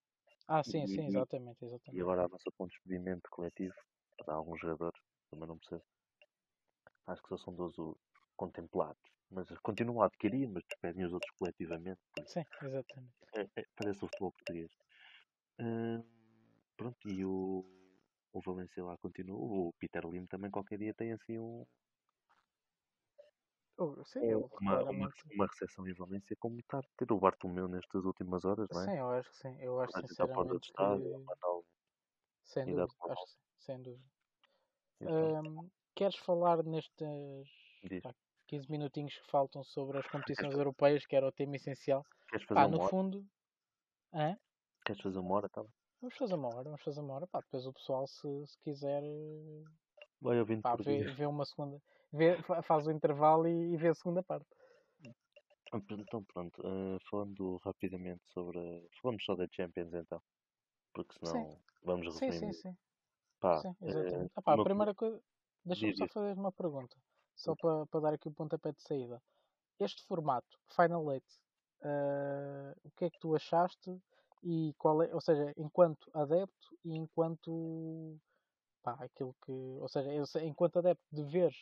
[0.47, 1.97] Ah, sim, e, sim, exatamente, exatamente.
[1.97, 3.77] E agora avança para um despedimento coletivo
[4.25, 5.01] para alguns jogadores,
[5.31, 5.85] também não percebo.
[7.07, 7.77] Acho que só são 12
[8.37, 12.01] contemplados mas continuam a adquirir, mas despedem os outros coletivamente.
[12.25, 13.15] Sim, exatamente.
[13.35, 14.71] É, é, parece o futebol português.
[15.61, 16.05] Hum,
[16.81, 17.65] pronto, e o,
[18.33, 19.37] o Valência lá continua.
[19.37, 21.65] O Peter Lim também qualquer dia tem assim um.
[23.79, 27.67] Oh, sim, eu, uma, uma, uma recepção em Valência como está a ter o Bartomeu
[27.67, 28.87] nestas últimas horas, não é?
[28.87, 29.57] Sim, eu acho que sim.
[29.61, 30.85] Eu acho sinceramente que...
[32.45, 34.05] Sem dúvida, acho que sim, sem dúvida.
[35.09, 37.49] Hum, queres falar nestes
[38.47, 42.05] 15 minutinhos que faltam sobre as competições europeias, que era o tema essencial.
[42.29, 42.91] Queres fazer Pá, no hora?
[42.91, 43.27] fundo.
[44.13, 44.37] Hã?
[44.85, 45.65] Queres fazer uma hora, tá?
[46.01, 47.27] Vamos fazer uma hora, vamos fazer uma hora.
[47.27, 49.03] Pá, depois o pessoal, se, se quiser.
[50.21, 51.81] Vai ouvindo pá, vê, vê uma segunda.
[52.13, 54.47] Vê, faz o intervalo e, e vê a segunda parte.
[55.73, 58.89] Então pronto, uh, falando rapidamente sobre.
[59.01, 60.21] Falamos só da Champions então.
[60.93, 61.59] Porque senão sim.
[61.85, 62.33] vamos resumir.
[62.33, 62.77] Sim, sim, sim.
[63.39, 64.27] Pá, sim, exatamente.
[64.27, 65.23] Uh, ah, pá, a primeira coisa.
[65.65, 66.97] Deixa-me só fazer uma pergunta
[67.37, 69.23] só para, para dar aqui o um pontapé de saída.
[69.79, 71.27] Este formato, Final Eight,
[71.83, 73.91] uh, o que é que tu achaste?
[74.43, 78.19] E qual é, ou seja, enquanto adepto e enquanto
[78.83, 80.13] pá, aquilo que, ou seja,
[80.43, 81.55] enquanto adepto de ver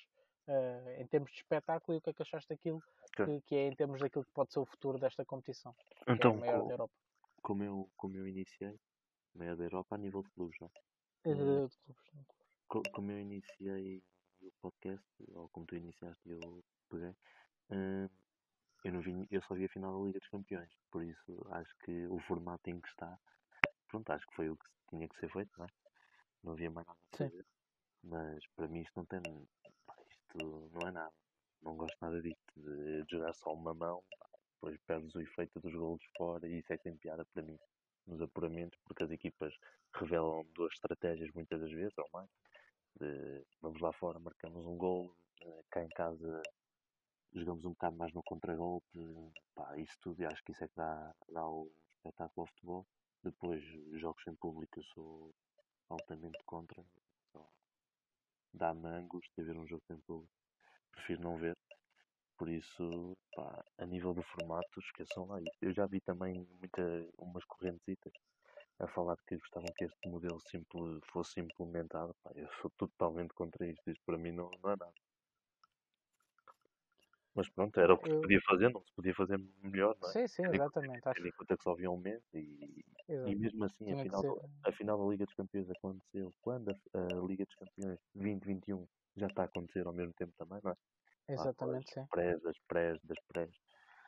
[0.46, 2.80] uh, em termos de espetáculo e o que é que achaste daquilo
[3.12, 6.14] que, que, é em termos daquilo que pode ser o futuro desta competição, então, é
[6.14, 6.94] então, maior da Europa.
[7.42, 8.78] Como eu, como eu iniciei,
[9.34, 11.34] maior da Europa a nível de clubes, não é?
[11.34, 11.94] De, de
[12.68, 14.02] clubes, Como eu iniciei
[14.40, 15.04] o podcast,
[15.34, 18.10] ou como tu iniciaste eu peguei, uh,
[18.84, 21.74] eu, não vi, eu só vi a final da Liga dos Campeões, por isso acho
[21.84, 23.18] que o formato em que está,
[23.88, 25.68] pronto, acho que foi o que tinha que ser feito, não é?
[26.44, 27.46] Não havia mais nada a fazer.
[28.04, 29.20] Mas para mim isto não tem.
[29.84, 31.12] Pá, isto não é nada.
[31.62, 35.60] Não gosto nada disto, de, de jogar só uma mão, pá, depois perdes o efeito
[35.60, 37.58] dos golos fora e isso é que tem piada para mim
[38.06, 39.54] nos apuramentos, porque as equipas
[39.92, 42.30] revelam duas estratégias muitas das vezes, ou mais,
[42.98, 46.42] de, vamos lá fora, marcamos um gol, eh, cá em casa
[47.34, 48.86] jogamos um bocado mais no contragolpe,
[49.76, 52.86] isso tudo, e acho que isso é que dá, dá o espetáculo ao futebol.
[53.22, 53.62] Depois,
[54.00, 55.34] jogos sem público, eu sou
[55.88, 56.84] altamente contra.
[58.52, 60.32] Dá-me angústia de ver um jogo sem público.
[60.92, 61.56] Prefiro não ver.
[62.36, 65.38] Por isso, pá, a nível do formato, esqueçam lá.
[65.60, 68.12] Eu já vi também muita, umas correntesitas
[68.78, 72.14] a falar que gostavam que este modelo simple, fosse implementado.
[72.22, 73.90] Pá, eu sou totalmente contra isto.
[73.90, 74.94] Isto para mim não, não é nada.
[77.38, 80.12] Mas pronto, era o que se podia fazer, não se podia fazer melhor, não é?
[80.12, 81.00] Sim, sim, exatamente.
[81.14, 84.22] Tendo em conta que só havia um mês e, e mesmo assim a final,
[84.64, 89.28] a final da Liga dos Campeões aconteceu quando a, a Liga dos Campeões 2021 já
[89.28, 90.76] está a acontecer ao mesmo tempo também, não é?
[91.28, 92.04] Exatamente, sim.
[92.10, 93.50] prés, das prés, das prés.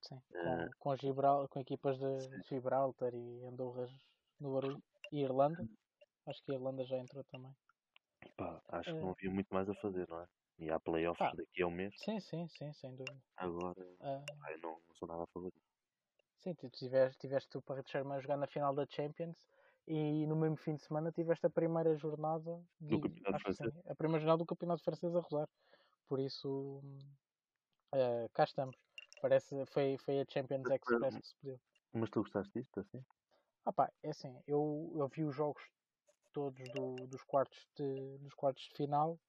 [0.03, 0.19] sim.
[0.43, 2.57] Com, com, Gibral, com equipas de Sim.
[2.57, 3.91] Gibraltar e Andorras
[4.41, 4.83] no barulho.
[5.13, 5.65] E Irlanda.
[6.27, 7.55] Acho que a Irlanda já entrou também.
[8.37, 10.27] Pá, acho que Eh, não havia muito mais a fazer, não é?
[10.61, 11.37] E há playoffs pá.
[11.37, 13.23] daqui a um mês, Sim, sim, sim, sem dúvida.
[13.37, 14.25] agora Ah,
[14.63, 15.67] não, não sou nada a favor disso.
[16.39, 19.47] sim, tu tiveste, tiveste o Paris Saint-Germain a jogar na final da Champions
[19.87, 23.53] e no mesmo fim de semana tiveste a primeira jornada Do de, campeonato acho que
[23.53, 23.73] francês.
[23.73, 25.49] sim, a primeira jornada do campeonato francês a rodar.
[26.09, 26.83] Por isso,
[27.95, 28.77] eh, cá estamos.
[29.23, 31.61] Parece foi foi a Champions Mas, Express eh, que se pediu.
[31.95, 33.05] Mas tu gostaste disto, assim?
[33.65, 35.63] Ah pá, é assim, eu, eu vi os jogos
[36.33, 39.21] todos do, dos quartos de dos quartos de final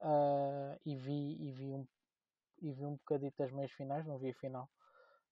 [0.00, 1.86] ah, e vi e vi um
[2.60, 4.68] e vi um bocadito das meias finais, não vi a final.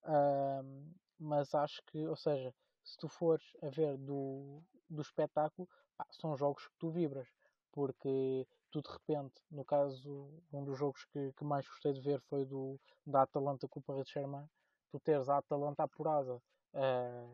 [0.03, 2.53] Ahm, mas acho que, ou seja,
[2.83, 7.27] se tu fores a ver do, do espetáculo, pá, são jogos que tu vibras,
[7.71, 12.21] porque tu de repente, no caso, um dos jogos que, que mais gostei de ver
[12.21, 14.47] foi do da Atalanta com o Paris Saint-Germain,
[14.89, 16.41] tu teres a Atalanta apurada
[16.73, 17.27] ah,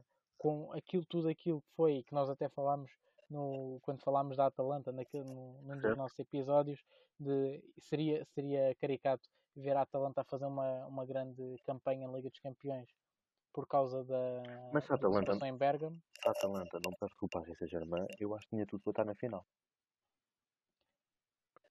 [0.44, 2.92] com aquilo, tudo aquilo que foi, e que nós até falámos
[3.30, 6.82] no, quando falámos da Atalanta naquele, no, num dos nossos episódios,
[7.20, 12.30] de, seria, seria caricato ver a Atalanta a fazer uma, uma grande campanha na Liga
[12.30, 12.90] dos Campeões
[13.54, 14.18] por causa da,
[14.74, 16.02] Mas a Atalanta, em Bergamo.
[16.26, 19.06] a Atalanta não perde com o Paris Saint-Germain, eu acho que tinha tudo para estar
[19.06, 19.46] na final.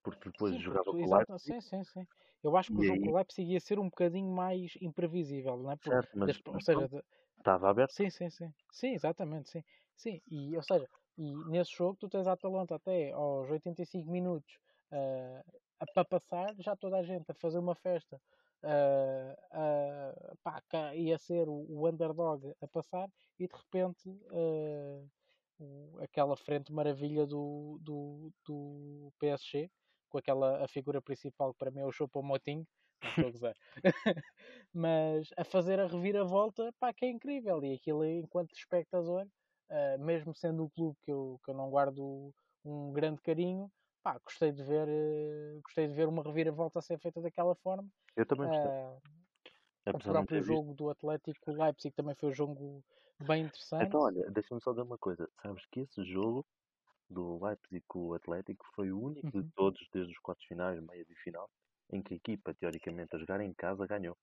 [0.04, 2.06] Porque depois Sim, jogava com o Leipzig, sim, sim, sim.
[2.42, 4.72] Eu acho que o e jogo com aí, o Leipzig ia ser um bocadinho mais
[4.80, 5.76] imprevisível, não é?
[5.76, 7.02] Porque certo, mas, das- ou mas seja, pronto, de-
[7.43, 7.93] estava aberto.
[7.93, 8.55] sim, sim, sim.
[8.72, 9.62] Sim, exatamente, sim.
[9.97, 14.59] Sim, e ou seja, e nesse jogo tu tens a Atalanta até aos 85 minutos
[14.90, 15.43] ah,
[15.80, 18.20] a para passar, já toda a gente a fazer uma festa.
[18.62, 25.05] ah, ah, pá, cá ia ser o, o underdog a passar e de repente ah,
[25.59, 29.70] o- aquela frente maravilha do, do, do PSG
[30.09, 32.66] com aquela a figura principal que para mim é o Choupo-Moting não
[33.11, 33.57] estou a gozar
[34.72, 39.26] mas a fazer a reviravolta pá, que é incrível e aquilo enquanto espectador
[39.70, 42.34] ah, mesmo sendo um clube que eu, que eu não guardo
[42.64, 43.70] um grande carinho
[44.03, 47.88] pá, gostei de ver eh, gostei de ver uma reviravolta a ser feita daquela forma
[48.16, 48.70] Eu também gostei.
[48.70, 50.62] Ah, o de próprio ter visto.
[50.62, 52.84] jogo do Atlético Leipzig também foi um jogo
[53.20, 55.28] bem interessante Então, olha, deixa-me só dizer uma coisa.
[55.42, 56.46] Sabes que esse jogo
[57.11, 59.53] do Leipzig com o Atlético foi o único de Uhum.
[59.57, 61.50] todos, desde os quartos finais, meia e final,
[61.93, 64.16] em que a equipa, teoricamente, a jogar em casa, ganhou.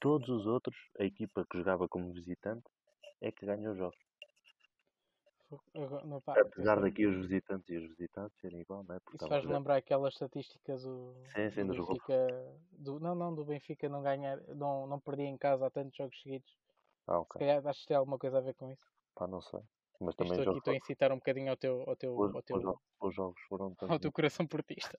[0.00, 2.68] Todos os outros, a equipa que jogava como visitante,
[3.22, 3.98] é que ganhou os jogos.
[5.74, 9.00] Agora, não, pá, Apesar daqui os visitantes e os visitados serem igual, não é?
[9.00, 11.74] Porque Isso faz lembrar aquelas estatísticas do, Sim, sim, do.
[11.74, 12.18] Benfica.
[12.72, 16.20] Do, não, não, do Benfica não ganhar, não, não perder em casa há tantos jogos
[16.20, 16.50] seguidos.
[17.06, 17.40] Ah, Se ok.
[17.40, 18.86] calhar acho que tem alguma coisa a ver com isso.
[19.14, 19.60] Pá, não sei.
[20.00, 22.34] Mas Estou também aqui, jogos, estou a incitar um bocadinho ao teu, ao teu, os,
[22.34, 22.58] ao teu,
[23.00, 24.98] os jogos foram ao teu coração portista.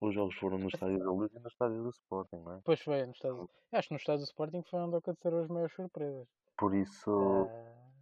[0.00, 2.62] Os jogos foram no estádio da Luz e no estádio do Sporting, não é?
[2.66, 3.36] Pois foi, no estado,
[3.76, 6.28] acho que no estado do Sporting foi onde aconteceram as maiores surpresas.
[6.58, 7.92] Por isso, Ah,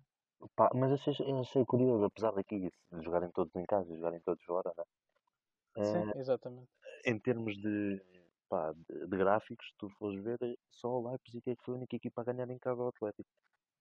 [0.56, 2.72] pá, mas achei, achei curioso, apesar daqui de
[3.04, 4.84] jogarem todos em casa e jogarem todos fora, né?
[5.80, 6.72] sim, Eh, exatamente.
[7.06, 8.02] em termos de,
[8.48, 10.38] pá, de, de gráficos, se tu fores ver,
[10.70, 13.30] só o Leipzig é que foi a única equipa a ganhar em casa ao Atlético.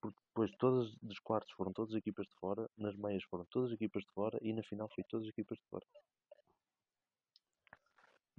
[0.01, 3.71] Porque depois todas dos quartos foram todas as equipas de fora, nas meias foram todas
[3.71, 5.85] as equipas de fora e na final foi todas as equipas de fora.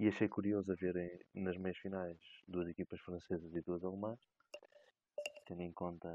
[0.01, 0.95] E achei curioso a ver
[1.33, 4.19] nas meias finais duas equipas francesas e duas alemãs,
[5.45, 6.09] tendo em conta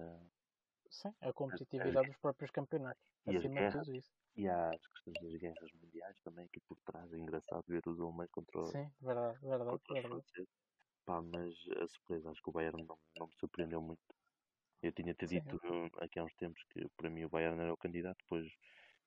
[0.96, 3.08] Sim, a competitividade dos próprios campeonatos.
[3.30, 4.12] E Acima de tudo isso.
[4.36, 7.12] e há as questões das guerras mundiais também aqui por trás.
[7.12, 10.24] É engraçado ver os alemães contra, o- Sim, verdade, verdade, os verdade.
[11.04, 14.02] Pá, mas a surpresa, acho que o Bayern não, não me surpreendeu muito.
[14.82, 15.42] Eu tinha-te Sim.
[15.44, 18.48] dito hum, aqui há uns tempos que para mim o Bayern era o candidato, depois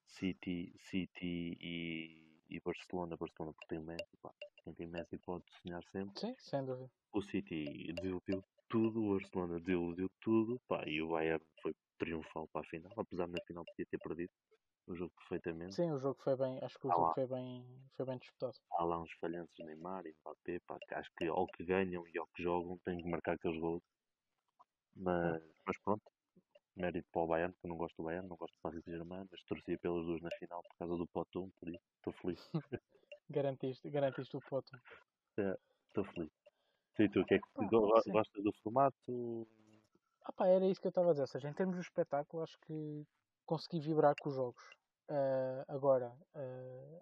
[0.07, 3.17] City, City e, e Barcelona.
[3.17, 4.33] Barcelona porque tem o Messi, pá.
[4.63, 6.19] Tem Messi pode sonhar sempre.
[6.19, 6.91] Sim, sem dúvida.
[7.13, 12.61] O City desiludiu tudo, o Barcelona desiludiu tudo, pá, e o Bayern foi triunfal para
[12.61, 14.31] a final, apesar de na final podia ter perdido
[14.87, 15.75] o jogo perfeitamente.
[15.75, 17.13] Sim, o jogo foi bem, acho que o Ah jogo lá.
[17.13, 18.57] foi bem, foi bem disputado.
[18.71, 22.05] Há lá uns falhanços de Neymar e Mbappé, pá, que acho que ao que ganham
[22.07, 23.81] e ao que jogam têm que marcar aqueles gols.
[24.95, 26.03] Mas, mas pronto,
[26.75, 29.27] mérito para o Bayern, que eu não gosto do Bayern, não gosto do Paris Saint-Germain,
[29.31, 32.51] mas torci pelas duas na final por causa do Potum, por isso estou feliz,
[33.31, 34.71] Garantiste, garantiste o poto.
[35.87, 36.31] estou feliz.
[36.99, 39.47] E tu, o que é que Pá, go- gostas do formato?
[40.23, 41.23] Ah pá, era isso que eu estava a dizer.
[41.23, 43.05] Ou seja, em termos de espetáculo, acho que
[43.45, 44.63] consegui vibrar com os jogos.
[45.09, 47.01] Uh, agora, uh,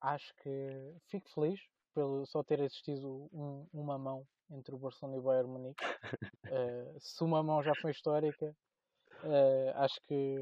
[0.00, 1.60] acho que fico feliz
[1.94, 5.84] pelo só ter existido um, uma mão entre o Barcelona e o Bayern Munique.
[5.84, 8.54] Uh, se uma mão já foi histórica,
[9.76, 10.36] acho que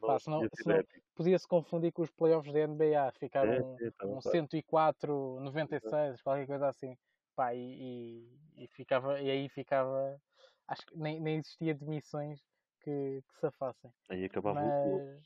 [0.00, 0.82] pá, senão, senão
[1.14, 6.46] podia-se confundir com os playoffs da NBA, ficaram é, é, um, um 104, 96, qualquer
[6.46, 6.96] coisa assim.
[7.34, 10.20] Pá, e, e, e, ficava, e aí ficava.
[10.68, 12.40] Acho que nem, nem existia demissões
[12.80, 13.92] que, que se afassem.
[14.10, 15.22] Aí acabava Mas, o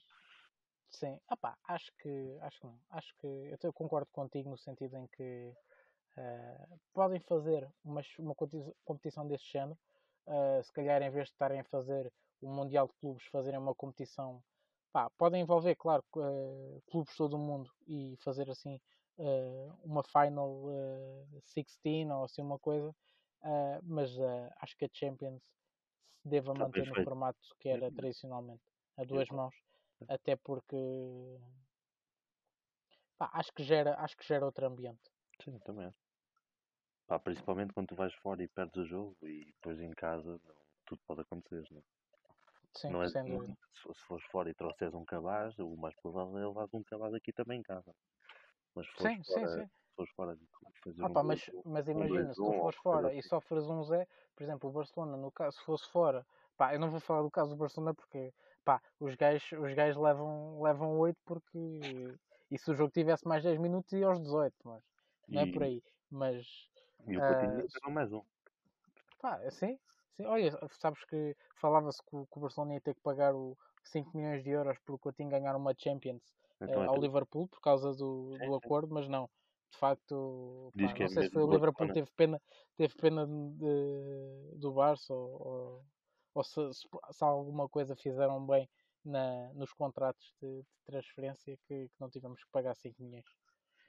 [0.90, 2.78] Sim, ah pá, acho que acho que não.
[2.90, 5.52] Acho que eu, eu concordo contigo no sentido em que
[6.16, 8.34] uh, podem fazer uma, uma
[8.84, 9.78] competição deste género.
[10.26, 13.74] Uh, se calhar em vez de estarem a fazer o Mundial de Clubes, fazerem uma
[13.74, 14.42] competição
[14.92, 18.80] pá, podem envolver, claro, uh, clubes todo o mundo e fazer assim
[19.82, 22.94] uma final uh, 16 ou assim uma coisa,
[23.82, 24.10] mas
[24.60, 28.62] acho que a Champions se deva manter no formato que era tradicionalmente,
[28.96, 29.54] a duas mãos
[30.08, 30.76] até porque
[33.16, 35.10] pá, acho que gera acho que gera outro ambiente.
[35.42, 35.94] Sim também
[37.06, 40.54] pá, principalmente quando tu vais fora e perdes o jogo e depois em casa não,
[40.84, 41.95] tudo pode acontecer não, é?
[42.76, 46.38] Sim, não é, sem não, se, fores fora e trouxeres um cabaz o mais provável
[46.38, 47.94] é levar um cabaz aqui também em casa
[48.74, 49.66] mas se sim, fora, sim, sim.
[49.66, 50.38] Se fores fora
[50.84, 54.06] fazer ah, um mas, mas imagina, um se tu fores fora e sofres um Zé,
[54.34, 57.30] por exemplo, o Barcelona, no caso, se fosse fora, pá, eu não vou falar do
[57.30, 58.32] caso do Barcelona porque
[58.66, 61.80] pá, os gajos, os gajos levam, levam 8 porque.
[62.50, 64.82] E se o jogo tivesse mais 10 minutos ia aos 18, mas
[65.28, 65.82] não é por aí.
[66.10, 66.68] Mas.
[67.06, 68.22] E o Coutinho uh, mais um.
[69.20, 69.78] Pá, sim,
[70.16, 70.26] sim.
[70.26, 74.50] Olha, sabes que falava-se que, o Barcelona ia ter que pagar o 5 milhões de
[74.50, 76.22] euros por o Coutinho ganhar uma Champions
[76.60, 79.28] então, é ao Liverpool por causa do, do acordo, mas não.
[79.70, 82.40] De facto, pá, não é sei se foi o Liverpool que teve pena,
[82.76, 85.84] teve pena de, do Barça ou, ou
[86.36, 88.68] ou se, se, se alguma coisa fizeram bem
[89.02, 93.24] na, nos contratos de, de transferência que, que, não tivemos que pagar 5 milhões.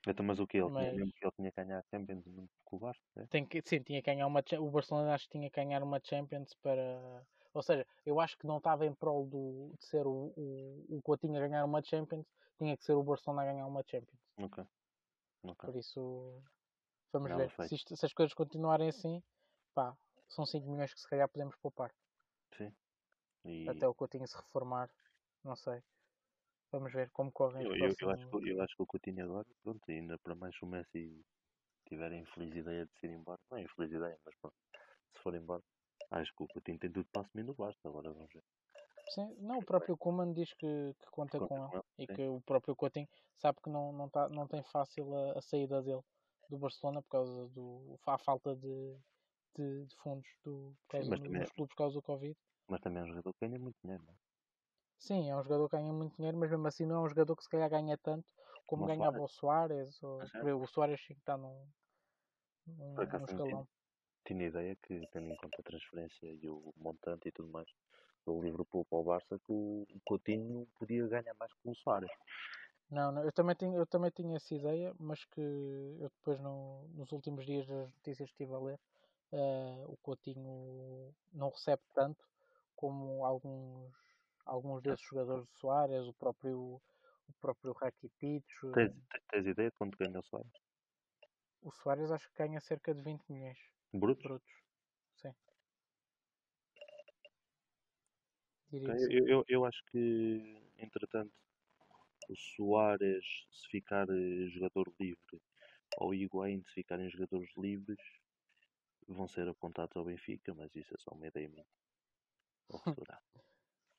[0.07, 2.23] Então, mas o que ele, mas, tinha, que ele tinha que ganhar Champions
[2.63, 3.01] com o Barça?
[3.15, 3.25] É?
[3.27, 5.99] Tem que, sim, tinha que ganhar uma o Barcelona acho que tinha que ganhar uma
[6.03, 7.25] Champions para
[7.57, 11.01] ou seja, eu acho que não estava em prol do, de ser o, o, o
[11.01, 12.23] Coutinho a ganhar uma Champions,
[12.55, 14.21] tinha que ser o Barcelona a ganhar uma Champions.
[14.37, 14.63] Ok.
[15.41, 15.71] okay.
[15.71, 16.39] Por isso,
[17.11, 17.51] vamos não, ver.
[17.67, 19.23] Se, isto, se, as coisas continuarem assim,
[19.73, 19.97] pá,
[20.27, 21.91] são 5 milhões que se calhar podemos poupar.
[22.55, 22.71] Sim.
[23.43, 23.67] E...
[23.67, 24.87] Até o Coutinho se reformar,
[25.43, 25.81] não sei.
[26.71, 29.47] Vamos ver como correm eu, eu, eu, acho que, eu acho que o Coutinho agora,
[29.63, 31.25] pronto, ainda para mais o Messi
[31.87, 34.55] tiver a infeliz ideia de se ir embora, não é infeliz ideia, mas pronto,
[35.13, 35.63] se for embora,
[36.11, 38.43] acho que o Coutinho tem tudo para assumir no Basta, agora vamos ver.
[39.09, 42.13] Sim, não, o próprio Kuman diz que, que conta, conta, com ele, e sim.
[42.13, 43.07] que o próprio Coutinho
[43.37, 46.01] sabe que não, não, tá, não tem fácil a, a saída dele
[46.49, 48.97] do Barcelona por causa do a falta de,
[49.55, 52.37] de, de fundos do, por causa Sim, do, dos clubes por causa do Covid.
[52.67, 54.26] Mas também é um jogador que ganha muito dinheiro, não é?
[54.97, 57.35] Sim, é um jogador que ganha muito dinheiro, mas mesmo assim não é um jogador
[57.35, 58.25] que se calhar ganha tanto
[58.65, 60.01] como, como ganhava o Soares.
[60.03, 60.53] Ou, é.
[60.53, 61.67] O Soares sim que está num,
[62.65, 63.67] num, num escalão.
[64.25, 67.67] Tinha, tinha ideia que, tendo em conta a transferência e o montante e tudo mais,
[68.25, 72.11] do Liverpool para o Barça, que o Coutinho podia ganhar mais que o Soares.
[72.89, 76.87] Não, não, eu também tinha, eu também tinha essa ideia, mas que eu depois no,
[76.93, 78.79] nos últimos dias das notícias estive a ler,
[79.33, 82.25] uh, o Coutinho não recebe tanto
[82.75, 83.93] como alguns,
[84.47, 86.59] alguns desses jogadores de Soares, o próprio,
[87.27, 88.45] o próprio Rakitic.
[88.73, 88.93] Tens,
[89.29, 90.51] tens ideia de quanto ganha o Soares?
[91.61, 93.59] O Soares acho que ganha cerca de 20 milhões.
[93.93, 94.23] Brutos?
[94.23, 94.51] Brutos.
[95.15, 95.33] Sim.
[99.09, 101.31] Eu, eu, eu acho que, entretanto,
[102.29, 105.41] o Soares, se ficar eh, jogador livre,
[105.99, 107.97] ou o Higuaín, se ficarem jogadores livres,
[109.07, 111.65] vão ser apontados ao Benfica, mas isso é só uma ideia minha.
[112.67, 112.81] Vou.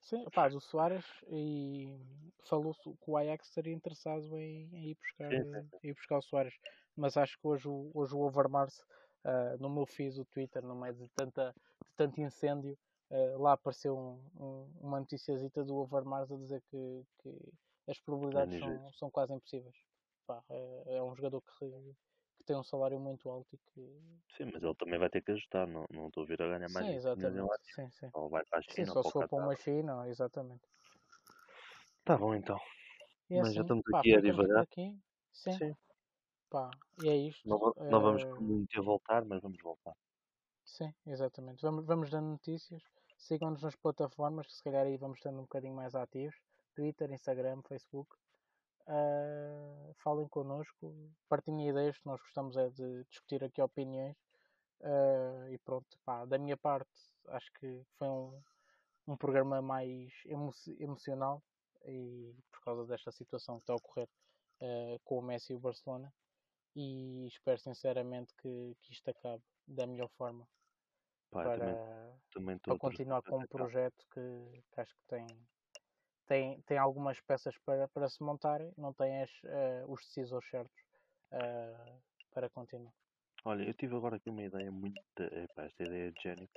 [0.09, 2.01] Sim, pá, o Soares e
[2.49, 5.89] falou-se que o Ajax estaria interessado em, em ir, buscar, sim, sim.
[5.89, 6.55] ir buscar o Soares,
[6.97, 8.81] mas acho que hoje, hoje o Overmars,
[9.27, 11.55] uh, no meu fiz o Twitter, no meio de, tanta,
[11.85, 12.79] de tanto incêndio,
[13.11, 17.53] uh, lá apareceu um, um, uma noticiazita do Overmars a dizer que, que
[17.87, 19.77] as probabilidades são, são quase impossíveis.
[20.27, 21.53] Pá, é, é um jogador que
[22.49, 23.81] tem um salário muito alto e que.
[24.37, 26.71] Sim, mas ele também vai ter que ajustar, não, não estou a vir a ganhar
[26.71, 26.87] mais.
[26.87, 27.75] Sim, exatamente.
[27.75, 28.11] Sim, sim.
[28.15, 28.75] Ou vai para a China.
[28.75, 30.63] Sim, só se for para uma China, exatamente.
[32.05, 32.59] Tá bom então.
[33.29, 34.63] E mas assim, já estamos pá, aqui a divagar.
[34.63, 34.99] Aqui.
[35.31, 35.53] Sim.
[35.53, 35.77] sim.
[36.49, 36.71] Pá,
[37.03, 37.47] e é isto.
[37.47, 37.59] Não,
[37.91, 39.95] não vamos muito a voltar, mas vamos voltar.
[40.65, 41.61] Sim, exatamente.
[41.61, 42.83] Vamos, vamos dando notícias.
[43.19, 46.37] Sigam-nos nas plataformas, que se calhar aí vamos estando um bocadinho mais ativos.
[46.75, 48.17] Twitter, Instagram, Facebook.
[48.89, 54.17] Uh, falem connosco, partilhem ideias, que nós gostamos é de discutir aqui opiniões.
[54.81, 56.89] Uh, e pronto, pá, da minha parte,
[57.29, 58.43] acho que foi um,
[59.09, 61.43] um programa mais emo emocional
[61.85, 64.09] e por causa desta situação que está a ocorrer
[64.63, 66.13] uh, com o Messi e o Barcelona
[66.77, 70.49] e espero sinceramente que, que isto acabe da melhor forma
[71.31, 71.77] para, também,
[72.33, 75.27] também para continuar com um projeto que, que acho que tem,
[76.29, 80.81] tem, tem algumas peças para, para se montarem, não tem as, uh, os decisores certos
[81.33, 82.03] uh,
[82.33, 82.93] para continuar.
[83.45, 85.01] Olha, eu tive agora aqui uma ideia muito.
[85.19, 86.49] Epá, esta ideia de gênio.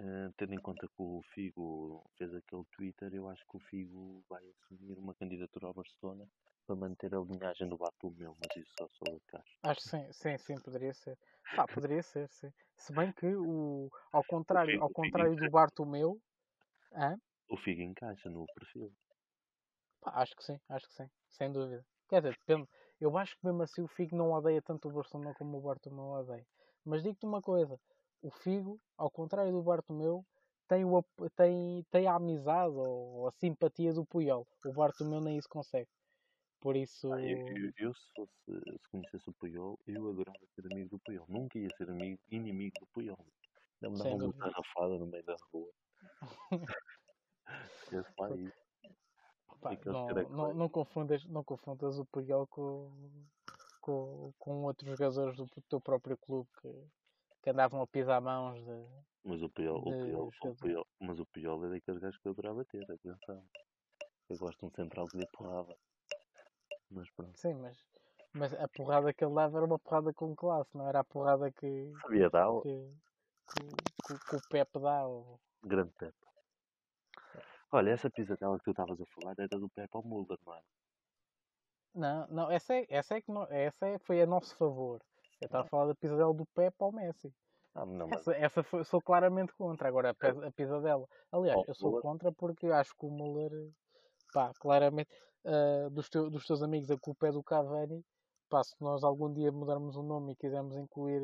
[0.00, 4.24] Uh, tendo em conta que o Figo fez aquele Twitter, eu acho que o Figo
[4.28, 6.26] vai assumir uma candidatura ao Barcelona
[6.66, 9.42] para manter a linhagem do Bartomeu, mas isso só sou de cá.
[9.62, 11.16] Acho que sim, sim, sim, poderia ser.
[11.54, 12.50] Pá, poderia ser, sim.
[12.76, 16.18] Se bem que o, ao contrário, ao contrário do Bartomeu,
[16.94, 17.16] hã?
[17.48, 18.90] o Figo encaixa no perfil.
[20.02, 21.84] Pá, acho que sim, acho que sim, sem dúvida.
[22.08, 22.68] Quer dizer, depende.
[23.00, 26.04] Eu acho que mesmo assim o Figo não odeia tanto o Barcelona como o Bartomeu
[26.04, 26.46] odeia.
[26.84, 27.80] Mas digo-te uma coisa,
[28.20, 30.24] o Figo, ao contrário do Bartomeu,
[30.68, 31.04] tem, o,
[31.36, 34.46] tem, tem a amizade ou a simpatia do Puyol.
[34.64, 35.88] O Bartomeu nem isso consegue.
[36.60, 37.12] Por isso.
[37.12, 41.00] Ah, eu, eu, eu, se, fosse, se conhecesse o Puyol, eu adorava ser amigo do
[41.00, 41.26] Puyol.
[41.28, 43.18] Nunca ia ser amigo, inimigo do Puyol.
[43.80, 45.72] Não me dava uma garrafada no meio da rua.
[47.92, 48.61] Esse lá isso.
[49.62, 52.90] Pá, não, não, não, confundas, não confundas o Puyol com,
[53.80, 56.68] com, com outros jogadores do teu próprio clube que,
[57.42, 58.86] que andavam a pisar mãos de.
[59.24, 62.32] Mas o Puyol, o Puyol, o Puyol, mas o Puyol é daqueles gajos que eu
[62.32, 63.44] adorava ter, atenção.
[64.28, 65.76] Eu gosto de um central que lhe porrava.
[66.90, 67.38] Mas pronto.
[67.38, 67.78] Sim, mas,
[68.32, 71.52] mas a porrada que ele dava era uma porrada com classe, não era a porrada
[71.52, 71.92] que.
[72.02, 72.50] Sabia dar.
[72.62, 72.92] Que,
[73.54, 73.66] que,
[74.08, 75.06] que, que, o Pepe dá.
[75.06, 75.38] Ou...
[75.62, 76.31] Grande Pepe.
[77.72, 80.60] Olha, essa pisadela que tu estavas a falar era do Pepe ao Mulder, não é?
[81.94, 85.00] Não, não, essa é, essa é que não, essa é, foi a nosso favor.
[85.40, 87.32] Eu estava a falar da pisadela do Pepe ao Messi.
[87.74, 88.20] Ah, não, mas...
[88.20, 89.88] Essa, essa foi, sou claramente contra.
[89.88, 91.06] Agora, a, a pisadela.
[91.32, 92.02] Aliás, oh, eu sou Muller.
[92.02, 93.50] contra porque acho que o Muller,
[94.32, 95.10] pá, claramente,
[95.46, 98.04] uh, dos, teu, dos teus amigos, a culpa é do Cavani.
[98.50, 101.22] Pá, se nós algum dia mudarmos o nome e quisermos incluir,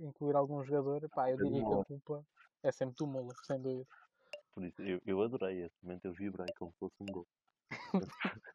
[0.00, 2.22] incluir algum jogador, pá, eu diria que a culpa
[2.62, 3.86] é sempre do Muller, sem dúvida.
[4.56, 7.26] Por isso, eu, eu adorei esse momento, eu vibrei como se fosse um gol.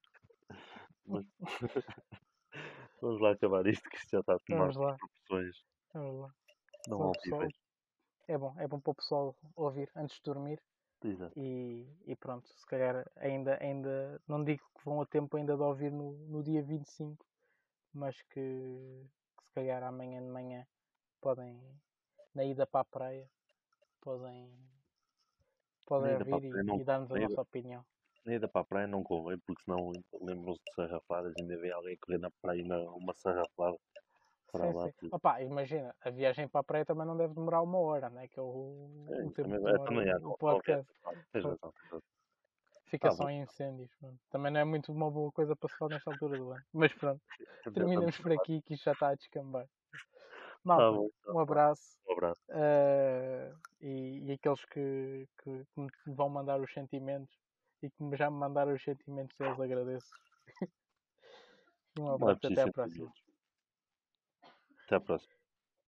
[1.06, 1.26] Mas...
[2.99, 5.64] Vamos lá acabar isto, que isto já está a tomar proporções.
[5.93, 6.34] Vamos lá.
[6.88, 7.47] Não pessoal,
[8.28, 10.60] é bom, é bom para o pessoal ouvir antes de dormir.
[11.04, 11.39] Exato.
[11.39, 15.62] E, e pronto, se calhar ainda, ainda não digo que vão a tempo ainda de
[15.62, 17.24] ouvir no, no dia 25,
[17.93, 19.06] mas que,
[19.38, 20.66] que se calhar amanhã de manhã
[21.22, 21.62] podem,
[22.34, 23.30] na ida para a praia,
[24.02, 24.52] podem,
[25.92, 27.84] podem ouvir e, e dar-nos a nossa opinião.
[28.26, 31.72] Na ida para a praia não convém, porque senão lembram-se de sarrafadas e ainda vê
[31.72, 33.78] alguém correr na praia e uma sarrafada
[34.52, 34.92] para sim, lá.
[34.92, 35.10] Sim.
[35.12, 38.28] Opa, imagina, a viagem para a praia também não deve demorar uma hora, né?
[38.28, 40.94] que é o, é, o tempo também, é, também é, o podcast.
[41.32, 41.74] Tens razão,
[42.86, 43.89] Fica ah, só em incêndios.
[43.96, 44.20] Pronto.
[44.30, 46.64] Também não é muito uma boa coisa para se falar nesta altura do ano.
[46.74, 47.22] Mas pronto,
[47.74, 49.66] terminamos por aqui que isto já está a descambar.
[50.64, 51.97] Malta, tá bom, tá um abraço.
[52.07, 52.41] Um abraço.
[52.49, 57.36] Uh, e, e, aqueles que, que, que, me vão mandar os sentimentos
[57.82, 60.12] e que já me mandaram os sentimentos, eles agradeço.
[61.99, 63.12] um abraço, até à próxima.
[64.86, 65.41] Até à próxima.